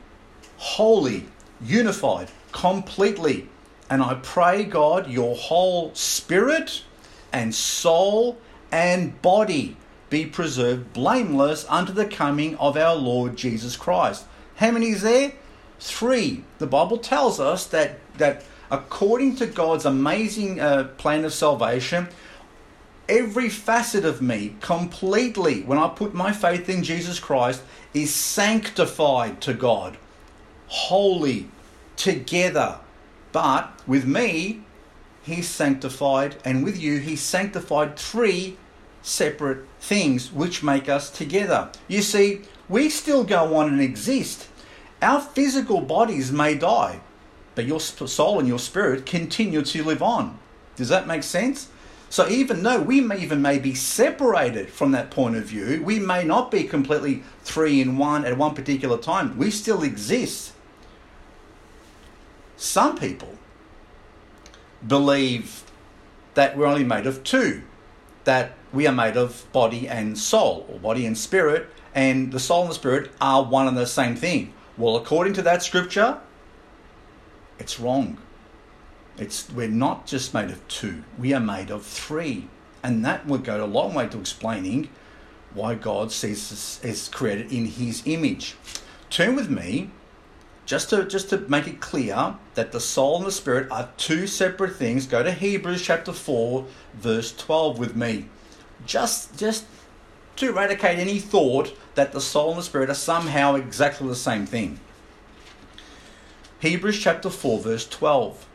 [0.55, 1.25] wholly,
[1.61, 3.49] unified, completely.
[3.89, 6.83] And I pray, God, your whole spirit
[7.33, 8.37] and soul
[8.71, 9.75] and body
[10.09, 14.23] be preserved blameless unto the coming of our Lord Jesus Christ.
[14.55, 15.33] How many is there?
[15.79, 16.43] Three.
[16.59, 22.09] The Bible tells us that, that according to God's amazing uh, plan of salvation,
[23.07, 27.61] every facet of me completely, when I put my faith in Jesus Christ,
[27.93, 29.97] is sanctified to God,
[30.67, 31.49] holy,
[31.95, 32.79] together.
[33.31, 34.61] But with me,
[35.23, 38.57] He's sanctified, and with you, He's sanctified three
[39.01, 41.69] separate things which make us together.
[41.87, 44.47] You see, we still go on and exist.
[45.01, 47.01] Our physical bodies may die,
[47.55, 50.39] but your soul and your spirit continue to live on.
[50.75, 51.69] Does that make sense?
[52.09, 55.99] So even though we may even may be separated from that point of view, we
[55.99, 59.37] may not be completely three in one at one particular time.
[59.37, 60.53] We still exist.
[62.55, 63.35] Some people
[64.87, 65.63] believe
[66.33, 67.63] that we're only made of two,
[68.23, 72.61] that we are made of body and soul, or body and spirit, and the soul
[72.61, 74.53] and the spirit are one and the same thing.
[74.77, 76.19] Well, according to that scripture,
[77.57, 78.19] it's wrong.
[79.17, 82.47] It's we're not just made of two; we are made of three,
[82.83, 84.89] and that would go a long way to explaining
[85.55, 88.55] why God sees us as created in His image.
[89.09, 89.89] Turn with me,
[90.67, 94.27] just to just to make it clear that the soul and the spirit are two
[94.27, 95.07] separate things.
[95.07, 98.29] Go to Hebrews chapter four, verse twelve with me.
[98.85, 99.65] Just just
[100.37, 104.45] to eradicate any thought that the soul and the spirit are somehow exactly the same
[104.45, 104.79] thing.
[106.59, 108.47] Hebrews chapter 4, verse 12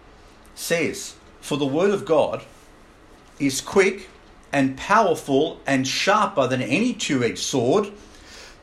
[0.54, 2.42] says, For the word of God
[3.38, 4.08] is quick
[4.52, 7.92] and powerful and sharper than any two edged sword,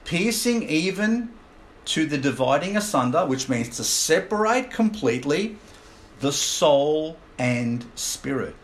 [0.05, 1.29] piercing even
[1.85, 5.57] to the dividing asunder, which means to separate completely
[6.19, 8.55] the soul and spirit,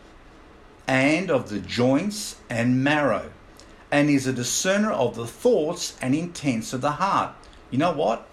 [0.86, 3.30] and of the joints and marrow,
[3.90, 7.34] and is a discerner of the thoughts and intents of the heart.
[7.70, 8.28] You know what?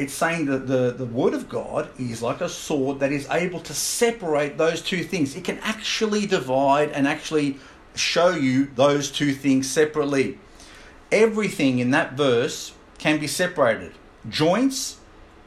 [0.00, 3.60] it's saying that the, the Word of God is like a sword that is able
[3.60, 5.36] to separate those two things.
[5.36, 7.58] It can actually divide and actually
[7.94, 10.38] show you those two things separately.
[11.12, 13.92] Everything in that verse can be separated.
[14.28, 14.98] Joints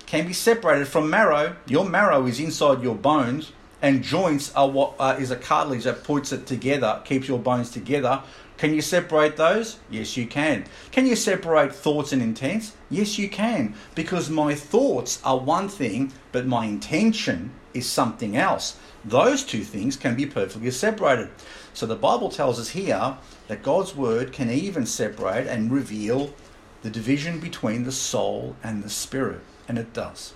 [0.05, 1.55] can be separated from marrow.
[1.65, 6.03] Your marrow is inside your bones, and joints are what uh, is a cartilage that
[6.03, 8.21] puts it together, keeps your bones together.
[8.63, 9.77] Can you separate those?
[9.89, 10.63] Yes, you can.
[10.89, 12.71] Can you separate thoughts and intents?
[12.89, 13.75] Yes, you can.
[13.93, 18.77] Because my thoughts are one thing, but my intention is something else.
[19.03, 21.27] Those two things can be perfectly separated.
[21.73, 23.17] So the Bible tells us here
[23.49, 26.33] that God's word can even separate and reveal
[26.83, 30.35] the division between the soul and the spirit, and it does.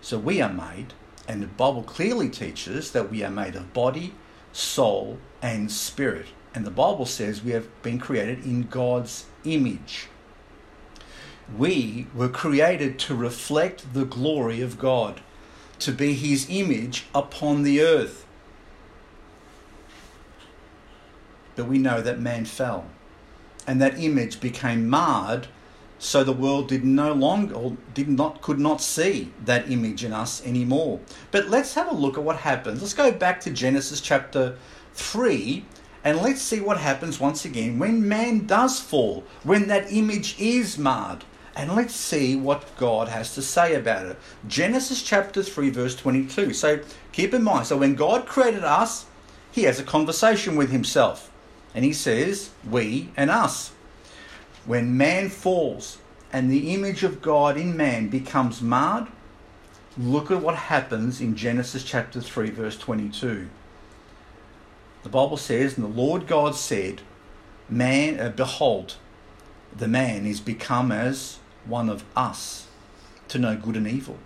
[0.00, 0.94] So we are made,
[1.28, 4.14] and the Bible clearly teaches that we are made of body,
[4.52, 6.26] soul, and spirit.
[6.54, 10.08] And the Bible says we have been created in God's image.
[11.56, 15.20] We were created to reflect the glory of God,
[15.80, 18.26] to be His image upon the earth.
[21.56, 22.86] But we know that man fell,
[23.66, 25.48] and that image became marred,
[25.98, 30.44] so the world did no longer, did not, could not see that image in us
[30.46, 31.00] anymore.
[31.30, 32.80] But let's have a look at what happens.
[32.80, 34.56] Let's go back to Genesis chapter
[34.94, 35.64] 3
[36.02, 40.78] and let's see what happens once again when man does fall, when that image is
[40.78, 41.24] marred.
[41.56, 44.16] And let's see what God has to say about it.
[44.46, 46.54] Genesis chapter 3, verse 22.
[46.54, 46.80] So
[47.12, 49.06] keep in mind, so when God created us,
[49.52, 51.30] he has a conversation with himself.
[51.74, 53.72] And he says, we and us.
[54.64, 55.98] When man falls
[56.32, 59.08] and the image of God in man becomes marred,
[59.98, 63.48] look at what happens in Genesis chapter 3, verse 22.
[65.02, 67.02] The Bible says, And the Lord God said,
[67.68, 68.96] Man, uh, behold,
[69.76, 72.66] the man is become as one of us
[73.28, 74.18] to know good and evil.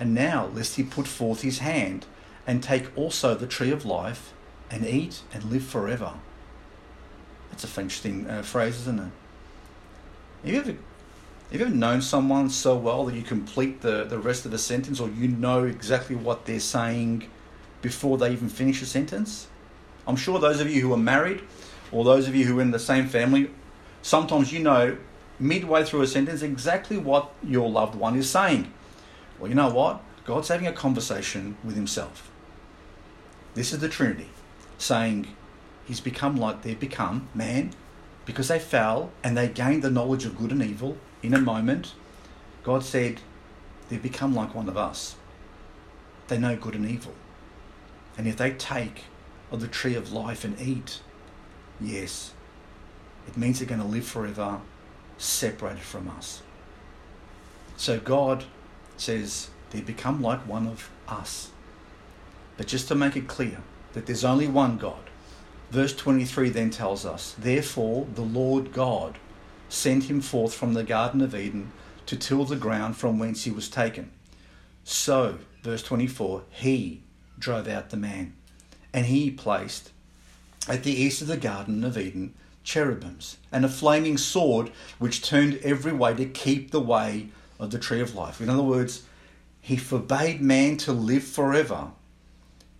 [0.00, 2.06] And now, lest he put forth his hand
[2.46, 4.32] and take also the tree of life
[4.70, 6.14] and eat and live forever.
[7.50, 9.10] That's a thing, uh, phrase, isn't it?
[10.44, 14.18] Have you, ever, have you ever known someone so well that you complete the, the
[14.18, 17.28] rest of the sentence or you know exactly what they're saying
[17.80, 19.46] before they even finish a sentence?
[20.06, 21.42] I'm sure those of you who are married
[21.90, 23.50] or those of you who are in the same family,
[24.02, 24.96] sometimes you know
[25.38, 28.72] midway through a sentence exactly what your loved one is saying.
[29.38, 30.02] Well, you know what?
[30.24, 32.30] God's having a conversation with himself.
[33.54, 34.28] This is the Trinity
[34.78, 35.28] saying
[35.84, 37.72] he's become like they've become man
[38.24, 41.94] because they fell and they gained the knowledge of good and evil in a moment.
[42.62, 43.20] God said
[43.88, 45.16] they've become like one of us.
[46.28, 47.14] They know good and evil.
[48.16, 49.04] And if they take
[49.52, 51.00] of the tree of life and eat,
[51.80, 52.32] yes,
[53.28, 54.60] it means they're going to live forever
[55.18, 56.42] separated from us.
[57.76, 58.44] So God
[58.96, 61.50] says they become like one of us.
[62.56, 63.58] But just to make it clear
[63.92, 65.10] that there's only one God,
[65.70, 69.18] verse 23 then tells us, Therefore the Lord God
[69.68, 71.72] sent him forth from the Garden of Eden
[72.06, 74.10] to till the ground from whence he was taken.
[74.84, 77.02] So, verse 24, he
[77.38, 78.34] drove out the man,
[78.92, 79.90] and he placed
[80.68, 82.34] at the east of the Garden of Eden
[82.64, 87.28] cherubims, and a flaming sword which turned every way to keep the way
[87.58, 88.40] of the tree of life.
[88.40, 89.02] In other words,
[89.60, 91.90] he forbade man to live forever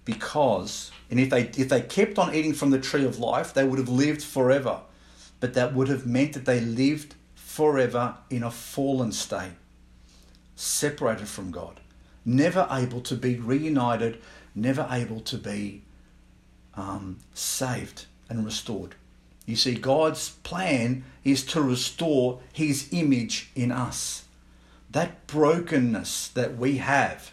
[0.04, 3.64] because and if they if they kept on eating from the tree of life, they
[3.64, 4.80] would have lived forever.
[5.40, 9.52] But that would have meant that they lived forever in a fallen state,
[10.56, 11.80] separated from God,
[12.24, 14.20] never able to be reunited,
[14.54, 15.82] never able to be
[16.74, 18.94] um, saved and restored.
[19.46, 24.24] You see, God's plan is to restore His image in us.
[24.90, 27.32] That brokenness that we have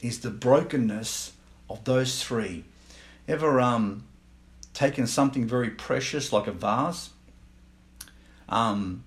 [0.00, 1.32] is the brokenness
[1.68, 2.64] of those three.
[3.26, 4.04] Ever um,
[4.72, 7.10] taken something very precious like a vase,
[8.48, 9.04] um,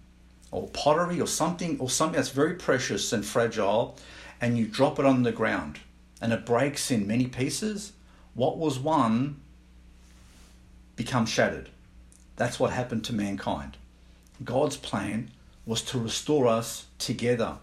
[0.52, 3.98] or pottery, or something, or something that's very precious and fragile,
[4.40, 5.80] and you drop it on the ground,
[6.22, 7.94] and it breaks in many pieces?
[8.34, 9.42] What was one
[11.04, 11.70] becomes shattered
[12.42, 13.78] that's what happened to mankind.
[14.44, 15.30] God's plan
[15.64, 17.58] was to restore us together.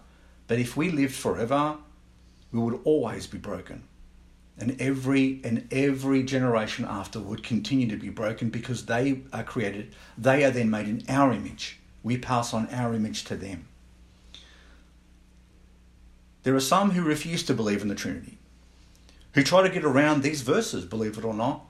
[0.47, 1.75] But if we lived forever,
[2.53, 3.83] we would always be broken.
[4.57, 9.93] And every and every generation after would continue to be broken because they are created,
[10.17, 11.79] they are then made in our image.
[12.01, 13.67] We pass on our image to them.
[16.43, 18.37] There are some who refuse to believe in the Trinity,
[19.33, 21.65] who try to get around these verses, believe it or not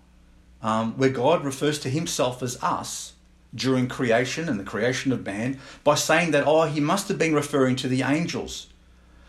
[0.62, 3.14] um, where God refers to himself as us
[3.55, 7.34] during creation and the creation of man by saying that, oh, he must have been
[7.34, 8.68] referring to the angels.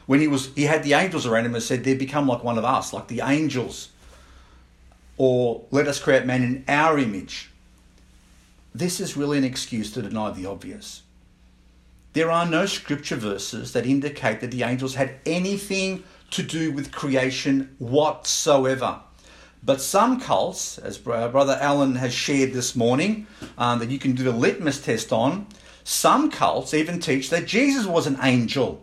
[0.07, 2.59] When he was he had the angels around him and said, they become like one
[2.59, 3.91] of us, like the angels.
[5.17, 7.51] Or let us create man in our image.
[8.75, 11.03] This is really an excuse to deny the obvious.
[12.13, 16.91] There are no scripture verses that indicate that the angels had anything to do with
[16.93, 19.01] creation whatsoever.
[19.63, 23.27] But some cults, as Brother Alan has shared this morning,
[23.59, 25.47] um, that you can do the litmus test on,
[25.85, 28.83] some cults even teach that Jesus was an angel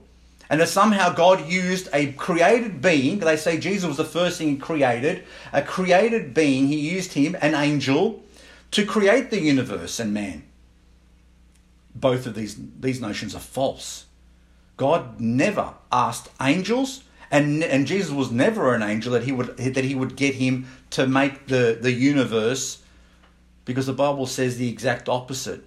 [0.50, 3.20] and that somehow God used a created being.
[3.20, 6.68] They say Jesus was the first thing he created, a created being.
[6.68, 8.24] He used him, an angel,
[8.72, 10.44] to create the universe and man.
[11.94, 14.06] Both of these, these notions are false.
[14.78, 19.84] God never asked angels and and Jesus was never an angel that he would that
[19.84, 22.82] he would get him to make the the universe
[23.66, 25.64] because the Bible says the exact opposite.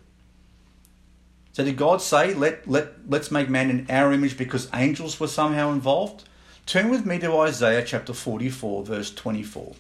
[1.53, 5.29] So did God say let let let's make man in our image because angels were
[5.29, 6.25] somehow involved?
[6.67, 9.75] Turn with me to Isaiah chapter 44 verse 24.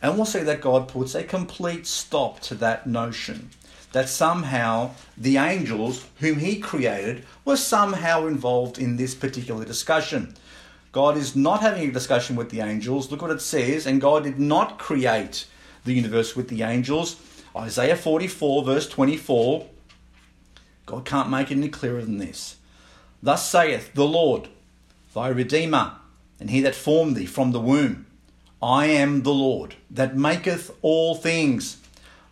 [0.00, 3.50] And we'll see that God puts a complete stop to that notion
[3.92, 10.34] that somehow the angels whom he created were somehow involved in this particular discussion.
[10.92, 13.10] God is not having a discussion with the angels.
[13.10, 13.86] Look what it says.
[13.86, 15.46] And God did not create
[15.84, 17.16] the universe with the angels.
[17.56, 19.66] Isaiah 44, verse 24.
[20.84, 22.56] God can't make it any clearer than this.
[23.22, 24.48] Thus saith the Lord,
[25.14, 25.92] thy Redeemer,
[26.38, 28.06] and he that formed thee from the womb.
[28.62, 31.78] I am the Lord that maketh all things,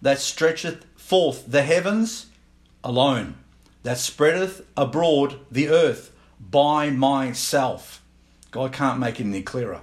[0.03, 2.27] that stretcheth forth the heavens
[2.85, 3.37] alone,
[3.83, 8.00] that spreadeth abroad the earth by myself.
[8.51, 9.83] God can't make it any clearer.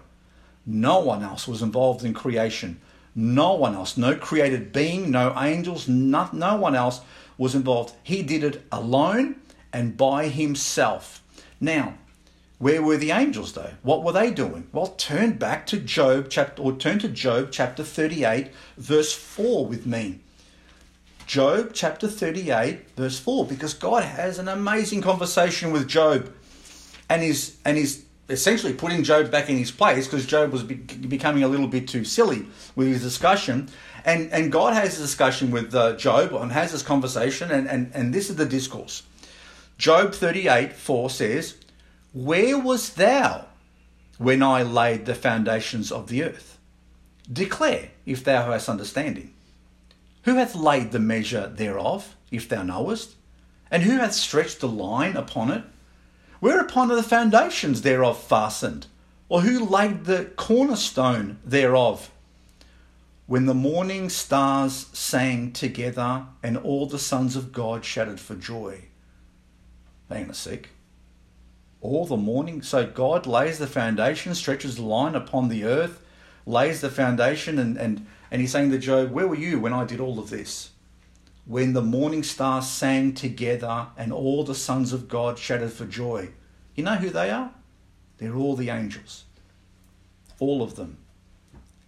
[0.65, 2.81] No one else was involved in creation.
[3.15, 7.01] No one else, no created being, no angels, no, no one else
[7.37, 7.95] was involved.
[8.03, 9.37] He did it alone
[9.73, 11.23] and by himself.
[11.59, 11.95] Now,
[12.59, 13.73] where were the angels though?
[13.83, 14.67] What were they doing?
[14.71, 19.85] Well, turn back to Job chapter or turn to Job chapter 38 verse 4 with
[19.85, 20.19] me.
[21.25, 26.33] Job chapter 38 verse 4 because God has an amazing conversation with Job
[27.09, 30.75] and is and is essentially putting Job back in his place because Job was be-
[30.75, 33.69] becoming a little bit too silly with his discussion.
[34.05, 37.91] And, and God has a discussion with uh, Job and has this conversation, and, and,
[37.93, 39.03] and this is the discourse.
[39.77, 41.55] Job 38 4 says,
[42.13, 43.45] Where was thou
[44.17, 46.57] when I laid the foundations of the earth?
[47.31, 49.33] Declare, if thou hast understanding.
[50.23, 53.15] Who hath laid the measure thereof, if thou knowest?
[53.69, 55.63] And who hath stretched the line upon it?
[56.39, 58.87] Whereupon are the foundations thereof fastened?
[59.29, 62.11] Or who laid the cornerstone thereof?
[63.25, 68.85] When the morning stars sang together and all the sons of God shouted for joy.
[70.09, 70.69] Hang on sec.
[71.81, 72.61] All the morning.
[72.61, 76.01] So God lays the foundation, stretches the line upon the earth,
[76.45, 79.83] lays the foundation, and, and, and he's saying to Job, Where were you when I
[79.83, 80.69] did all of this?
[81.47, 86.29] When the morning stars sang together and all the sons of God shouted for joy.
[86.75, 87.51] You know who they are?
[88.17, 89.23] They're all the angels.
[90.39, 90.97] All of them.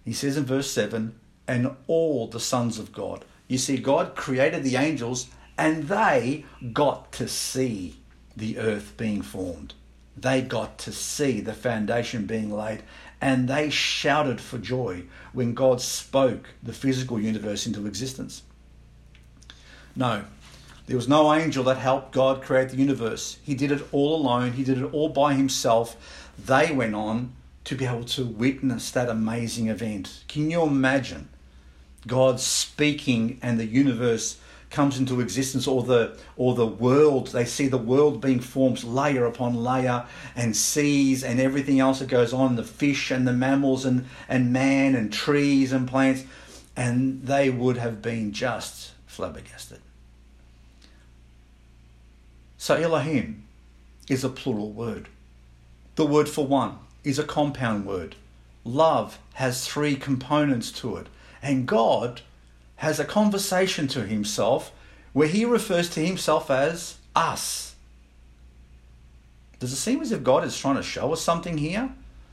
[0.06, 1.14] He says in verse 7
[1.46, 3.26] and all the sons of God.
[3.48, 7.98] You see, God created the angels and they got to see
[8.38, 9.74] the earth being formed.
[10.16, 12.84] They got to see the foundation being laid
[13.20, 15.04] and they shouted for joy
[15.34, 18.44] when God spoke the physical universe into existence.
[19.96, 20.24] No,
[20.88, 23.38] there was no angel that helped God create the universe.
[23.44, 25.96] He did it all alone, He did it all by Himself.
[26.44, 27.34] They went on
[27.66, 30.24] to be able to witness that amazing event.
[30.28, 31.30] Can you imagine
[32.08, 34.40] God speaking and the universe?
[34.70, 39.26] comes into existence or the or the world they see the world being formed layer
[39.26, 43.84] upon layer and seas and everything else that goes on the fish and the mammals
[43.84, 46.24] and and man and trees and plants
[46.76, 49.82] and they would have been just flabbergasted
[52.60, 53.46] so Elohim
[54.10, 55.08] is a plural word.
[55.96, 58.18] The word for one is a compound word.
[58.66, 61.08] Love has three components to it.
[61.42, 62.20] And God
[62.76, 64.74] has a conversation to himself
[65.14, 67.76] where he refers to himself as us.
[69.60, 71.90] Does it seem as if God is trying to show us something here?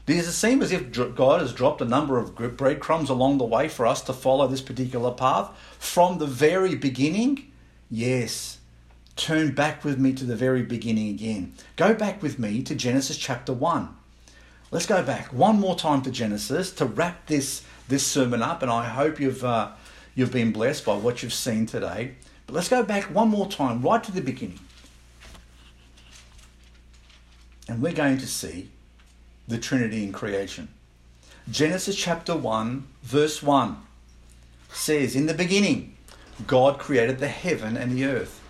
[0.07, 3.69] Does it seem as if God has dropped a number of breadcrumbs along the way
[3.69, 5.51] for us to follow this particular path
[5.81, 7.51] from the very beginning?
[7.91, 8.59] Yes,
[9.17, 11.55] turn back with me to the very beginning again.
[11.75, 13.97] Go back with me to Genesis chapter 1.
[14.71, 18.71] Let's go back one more time to Genesis to wrap this, this sermon up, and
[18.71, 19.73] I hope you've, uh,
[20.15, 22.15] you've been blessed by what you've seen today.
[22.47, 24.61] But let's go back one more time, right to the beginning.
[27.69, 28.71] And we're going to see
[29.49, 30.69] the Trinity in creation.
[31.51, 33.77] Genesis chapter 1, verse 1
[34.71, 35.97] says, In the beginning,
[36.47, 38.43] God created the heaven and the earth.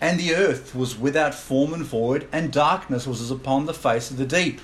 [0.00, 4.16] And the earth was without form and void, and darkness was upon the face of
[4.16, 4.60] the deep.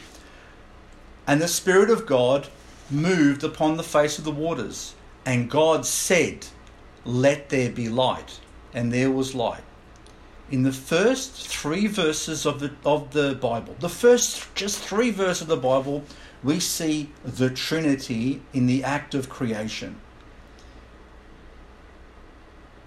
[1.26, 2.49] And the Spirit of God
[2.91, 4.95] moved upon the face of the waters.
[5.24, 6.47] And God said,
[7.05, 8.41] Let there be light.
[8.74, 9.62] And there was light.
[10.53, 15.42] In the first three verses of the, of the Bible, the first just three verses
[15.42, 16.05] of the Bible,
[16.44, 19.96] we see the Trinity in the act of creation.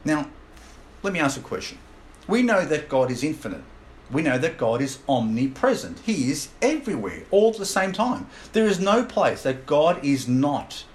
[0.06, 0.30] Now,
[1.02, 1.80] let me ask a question.
[2.28, 3.64] We know that God is infinite.
[4.12, 6.02] We know that God is omnipresent.
[6.06, 8.28] He is everywhere, all at the same time.
[8.54, 10.86] There is no place that God is not,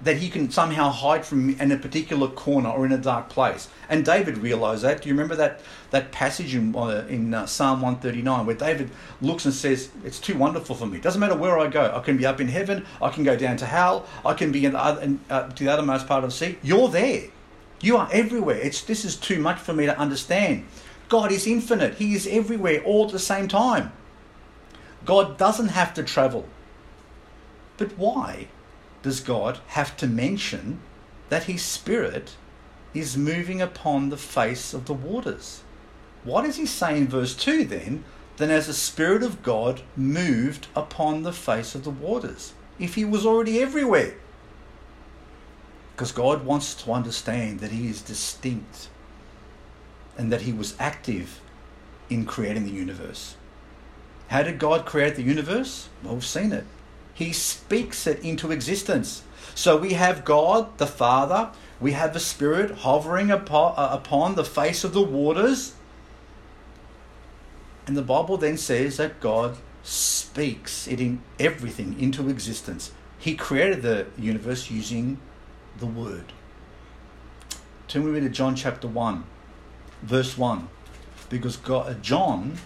[0.00, 3.68] that he can somehow hide from in a particular corner or in a dark place.
[3.88, 5.02] And David realized that.
[5.02, 8.90] Do you remember that, that passage in, uh, in uh, Psalm 139 where David
[9.22, 10.98] looks and says, It's too wonderful for me.
[10.98, 11.92] Doesn't matter where I go.
[11.94, 14.66] I can be up in heaven, I can go down to hell, I can be
[14.66, 16.58] in the other, in, uh, to the part of the sea.
[16.62, 17.24] You're there.
[17.80, 18.58] You are everywhere.
[18.58, 20.66] It's this is too much for me to understand.
[21.08, 21.94] God is infinite.
[21.94, 23.92] He is everywhere all at the same time.
[25.04, 26.46] God doesn't have to travel.
[27.76, 28.48] But why
[29.06, 30.80] does God have to mention
[31.28, 32.34] that his spirit
[32.92, 35.62] is moving upon the face of the waters?
[36.24, 38.02] What does he say in verse 2 then?
[38.36, 43.04] Then as the Spirit of God moved upon the face of the waters, if he
[43.04, 44.14] was already everywhere.
[45.94, 48.88] Because God wants to understand that He is distinct
[50.18, 51.40] and that He was active
[52.10, 53.36] in creating the universe.
[54.26, 55.90] How did God create the universe?
[56.02, 56.64] Well, we've seen it.
[57.16, 59.22] He speaks it into existence.
[59.54, 61.50] So we have God, the Father,
[61.80, 65.74] we have the Spirit hovering upon, uh, upon the face of the waters.
[67.86, 72.92] And the Bible then says that God speaks it in everything into existence.
[73.18, 75.18] He created the universe using
[75.78, 76.34] the Word.
[77.88, 79.24] Turn with me to John chapter 1,
[80.02, 80.68] verse 1.
[81.30, 82.58] Because God, John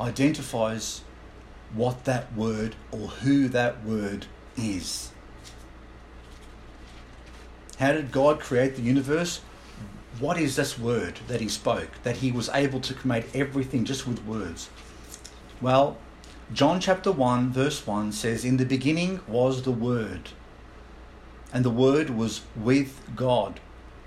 [0.00, 1.02] identifies
[1.74, 5.10] what that word or who that word is.
[7.78, 9.40] How did God create the universe?
[10.18, 14.06] What is this word that he spoke, that he was able to create everything just
[14.06, 14.70] with words?
[15.60, 15.98] Well,
[16.52, 20.30] John chapter 1, verse 1 says, In the beginning was the Word,
[21.52, 23.58] and the Word was with God,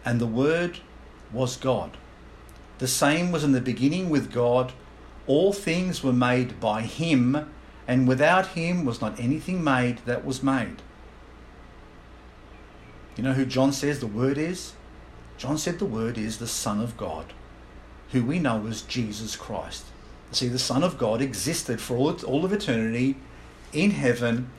[0.05, 0.79] and the Word
[1.33, 1.97] was God.
[2.77, 4.71] The same was in the beginning with God.
[5.29, 7.51] All things were made by him,
[7.87, 10.81] and without him was not anything made that was made.
[13.15, 14.73] You know who John says the Word is?
[15.37, 17.33] John said the Word is the Son of God,
[18.11, 19.85] who we know as Jesus Christ.
[20.31, 23.15] See, the Son of God existed for all, all of eternity
[23.71, 24.49] in heaven,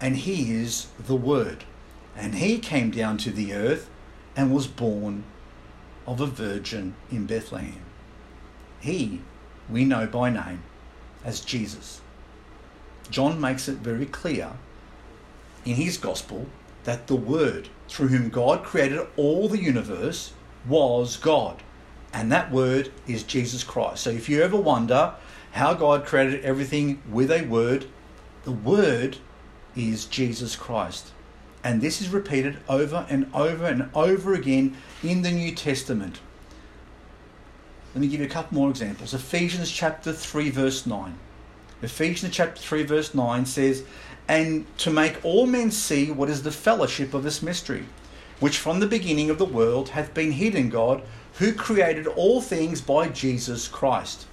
[0.00, 1.64] and He is the Word.
[2.14, 3.90] And He came down to the earth
[4.36, 5.24] and was born
[6.06, 7.82] of a virgin in Bethlehem.
[8.78, 9.22] He
[9.70, 10.62] we know by name
[11.24, 12.00] as Jesus.
[13.10, 14.52] John makes it very clear
[15.64, 16.46] in his gospel
[16.84, 20.32] that the Word, through whom God created all the universe,
[20.66, 21.62] was God.
[22.12, 24.02] And that Word is Jesus Christ.
[24.02, 25.14] So if you ever wonder
[25.52, 27.86] how God created everything with a Word,
[28.44, 29.18] the Word
[29.76, 31.12] is Jesus Christ.
[31.62, 36.20] And this is repeated over and over and over again in the New Testament.
[37.94, 39.14] Let me give you a couple more examples.
[39.14, 41.18] Ephesians chapter 3, verse 9.
[41.82, 43.84] Ephesians chapter 3, verse 9 says,
[44.26, 47.86] And to make all men see what is the fellowship of this mystery,
[48.40, 51.02] which from the beginning of the world hath been hid in God,
[51.34, 54.26] who created all things by Jesus Christ.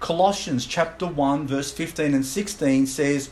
[0.00, 3.30] Colossians chapter 1, verse 15 and 16 says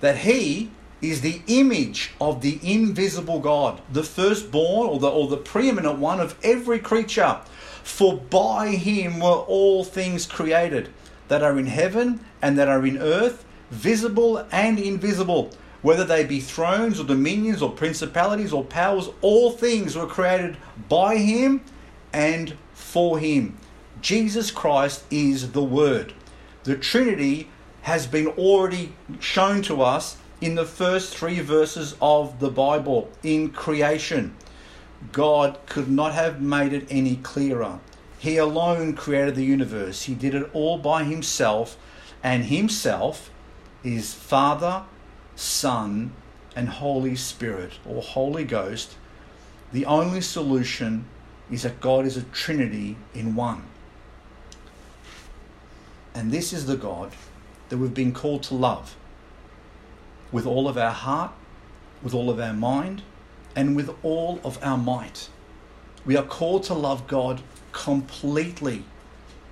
[0.00, 0.70] that he
[1.00, 6.20] is the image of the invisible God, the firstborn or the, or the preeminent one
[6.20, 7.40] of every creature.
[7.82, 10.90] For by him were all things created,
[11.28, 15.50] that are in heaven and that are in earth, visible and invisible.
[15.82, 20.56] Whether they be thrones or dominions or principalities or powers, all things were created
[20.88, 21.62] by him
[22.12, 23.56] and for him.
[24.00, 26.12] Jesus Christ is the Word.
[26.64, 27.48] The Trinity
[27.82, 33.50] has been already shown to us in the first three verses of the Bible in
[33.50, 34.34] creation.
[35.10, 37.80] God could not have made it any clearer.
[38.18, 40.02] He alone created the universe.
[40.02, 41.76] He did it all by himself,
[42.22, 43.30] and himself
[43.82, 44.84] is Father,
[45.34, 46.12] Son,
[46.54, 48.94] and Holy Spirit, or Holy Ghost.
[49.72, 51.06] The only solution
[51.50, 53.64] is that God is a Trinity in one.
[56.14, 57.12] And this is the God
[57.70, 58.96] that we've been called to love
[60.30, 61.32] with all of our heart,
[62.02, 63.02] with all of our mind,
[63.54, 65.28] and with all of our might.
[66.04, 67.42] We are called to love God
[67.72, 68.84] completely.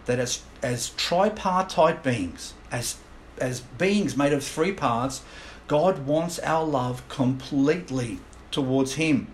[0.07, 2.96] That as, as tripartite beings, as,
[3.38, 5.22] as beings made of three parts,
[5.68, 8.18] God wants our love completely
[8.51, 9.28] towards Him.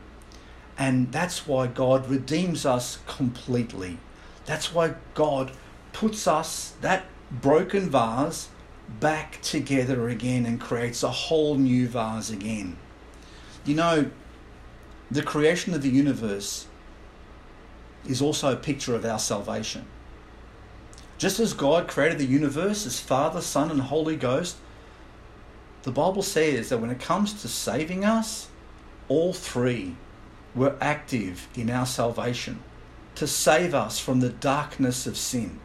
[0.79, 3.99] And that's why God redeems us completely.
[4.45, 5.53] That's why God
[5.93, 8.49] puts us, that broken vase,
[9.01, 12.77] back together again and creates a whole new vase again.
[13.65, 14.11] You know,
[15.11, 16.67] the creation of the universe
[18.09, 19.85] is also a picture of our salvation.
[21.19, 24.57] Just as God created the universe as Father, Son, and Holy Ghost,
[25.83, 28.49] the Bible says that when it comes to saving us,
[29.09, 29.97] all three
[30.55, 32.63] were active in our salvation
[33.15, 35.59] to save us from the darkness of sin.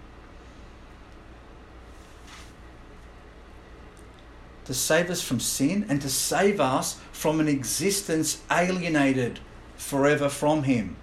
[4.72, 9.42] To save us from sin and to save us from an existence alienated
[9.76, 10.96] forever from Him.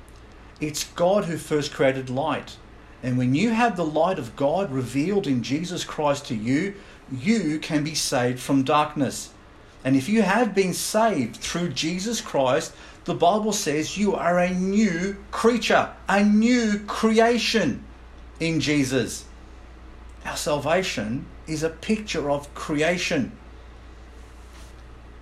[0.58, 2.56] It's God who first created light.
[3.02, 6.76] And when you have the light of God revealed in Jesus Christ to you,
[7.12, 9.34] you can be saved from darkness.
[9.84, 12.72] And if you have been saved through Jesus Christ,
[13.04, 17.84] the Bible says you are a new creature, a new creation
[18.40, 19.26] in Jesus.
[20.24, 23.32] Our salvation is a picture of creation.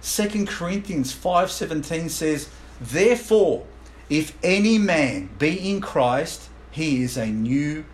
[0.06, 2.48] 2 Corinthians 5:17 says,
[2.80, 3.64] "Therefore,
[4.08, 7.84] if any man be in Christ, he is a new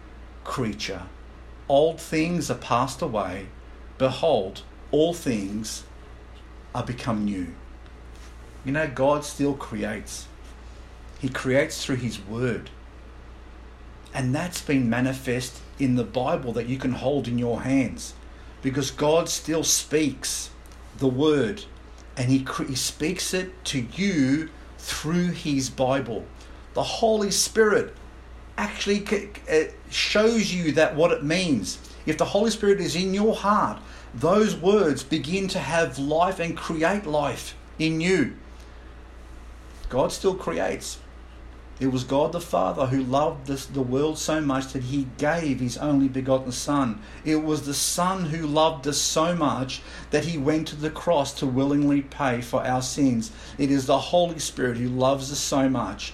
[0.45, 1.05] creature.
[1.69, 3.47] Old things are passed away.
[3.97, 5.85] Behold, all things
[6.75, 7.55] are become new.
[8.65, 10.27] You know, God still creates.
[11.19, 12.71] He creates through His Word.
[14.13, 18.13] And that's been manifest in the Bible that you can hold in your hands.
[18.61, 20.51] Because God still speaks
[20.99, 21.65] the Word.
[22.17, 26.25] And He, he speaks it to you through His Bible.
[26.75, 27.95] The Holy Spirit
[28.59, 29.07] actually
[29.91, 31.79] shows you that what it means.
[32.05, 33.81] If the Holy Spirit is in your heart,
[34.15, 38.37] those words begin to have life and create life in you.
[39.89, 40.99] God still creates.
[41.83, 45.59] It was God the Father who loved this, the world so much that he gave
[45.59, 47.01] his only begotten Son.
[47.25, 51.33] It was the Son who loved us so much that he went to the cross
[51.35, 53.33] to willingly pay for our sins.
[53.59, 56.13] It is the Holy Spirit who loves us so much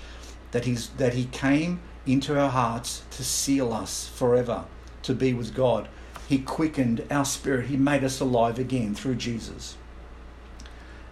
[0.52, 4.64] that, he's, that he came into our hearts to seal us forever
[5.02, 5.88] to be with God.
[6.28, 9.76] He quickened our spirit, He made us alive again through Jesus.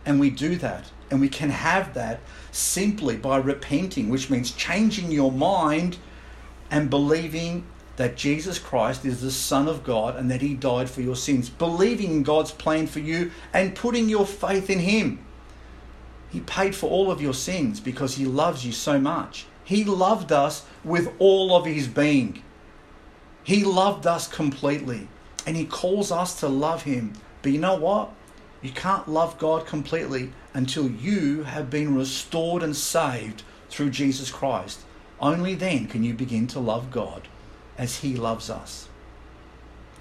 [0.04, 2.20] And we do that, and we can have that
[2.57, 5.98] simply by repenting, which means changing your mind
[6.70, 7.64] and believing
[7.96, 11.48] that Jesus Christ is the Son of God and that He died for your sins,
[11.48, 15.24] believing in God's plan for you and putting your faith in Him.
[16.30, 19.46] He paid for all of your sins because He loves you so much.
[19.66, 22.40] He loved us with all of his being.
[23.42, 25.09] He loved us completely.
[25.44, 27.14] And he calls us to love him.
[27.42, 28.12] But you know what?
[28.62, 34.80] You can't love God completely until you have been restored and saved through Jesus Christ.
[35.20, 37.28] Only then can you begin to love God
[37.76, 38.88] as he loves us.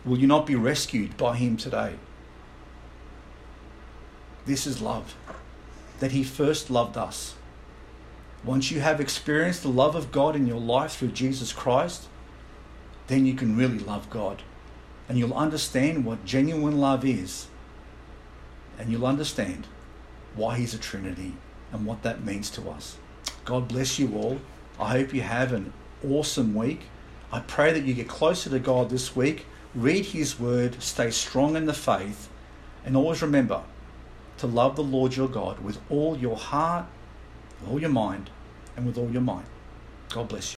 [0.06, 1.96] Will you not be rescued by him today?
[4.46, 5.16] This is love.
[6.00, 7.36] That he first loved us
[8.46, 12.08] once you have experienced the love of God in your life through Jesus Christ,
[13.08, 14.44] then you can really love God.
[15.10, 17.48] And you'll understand what genuine love is.
[18.78, 19.68] And you'll understand
[20.36, 21.34] why He's a Trinity
[21.72, 22.98] and what that means to us.
[23.44, 24.40] God bless you all.
[24.80, 25.74] I hope you have an
[26.08, 26.82] awesome week.
[27.32, 29.46] I pray that you get closer to God this week.
[29.74, 32.30] Read His Word, stay strong in the faith,
[32.86, 33.64] and always remember
[34.38, 36.86] to love the Lord your God with all your heart,
[37.68, 38.30] all your mind,
[38.76, 39.46] and with all your might.
[40.10, 40.54] God bless you.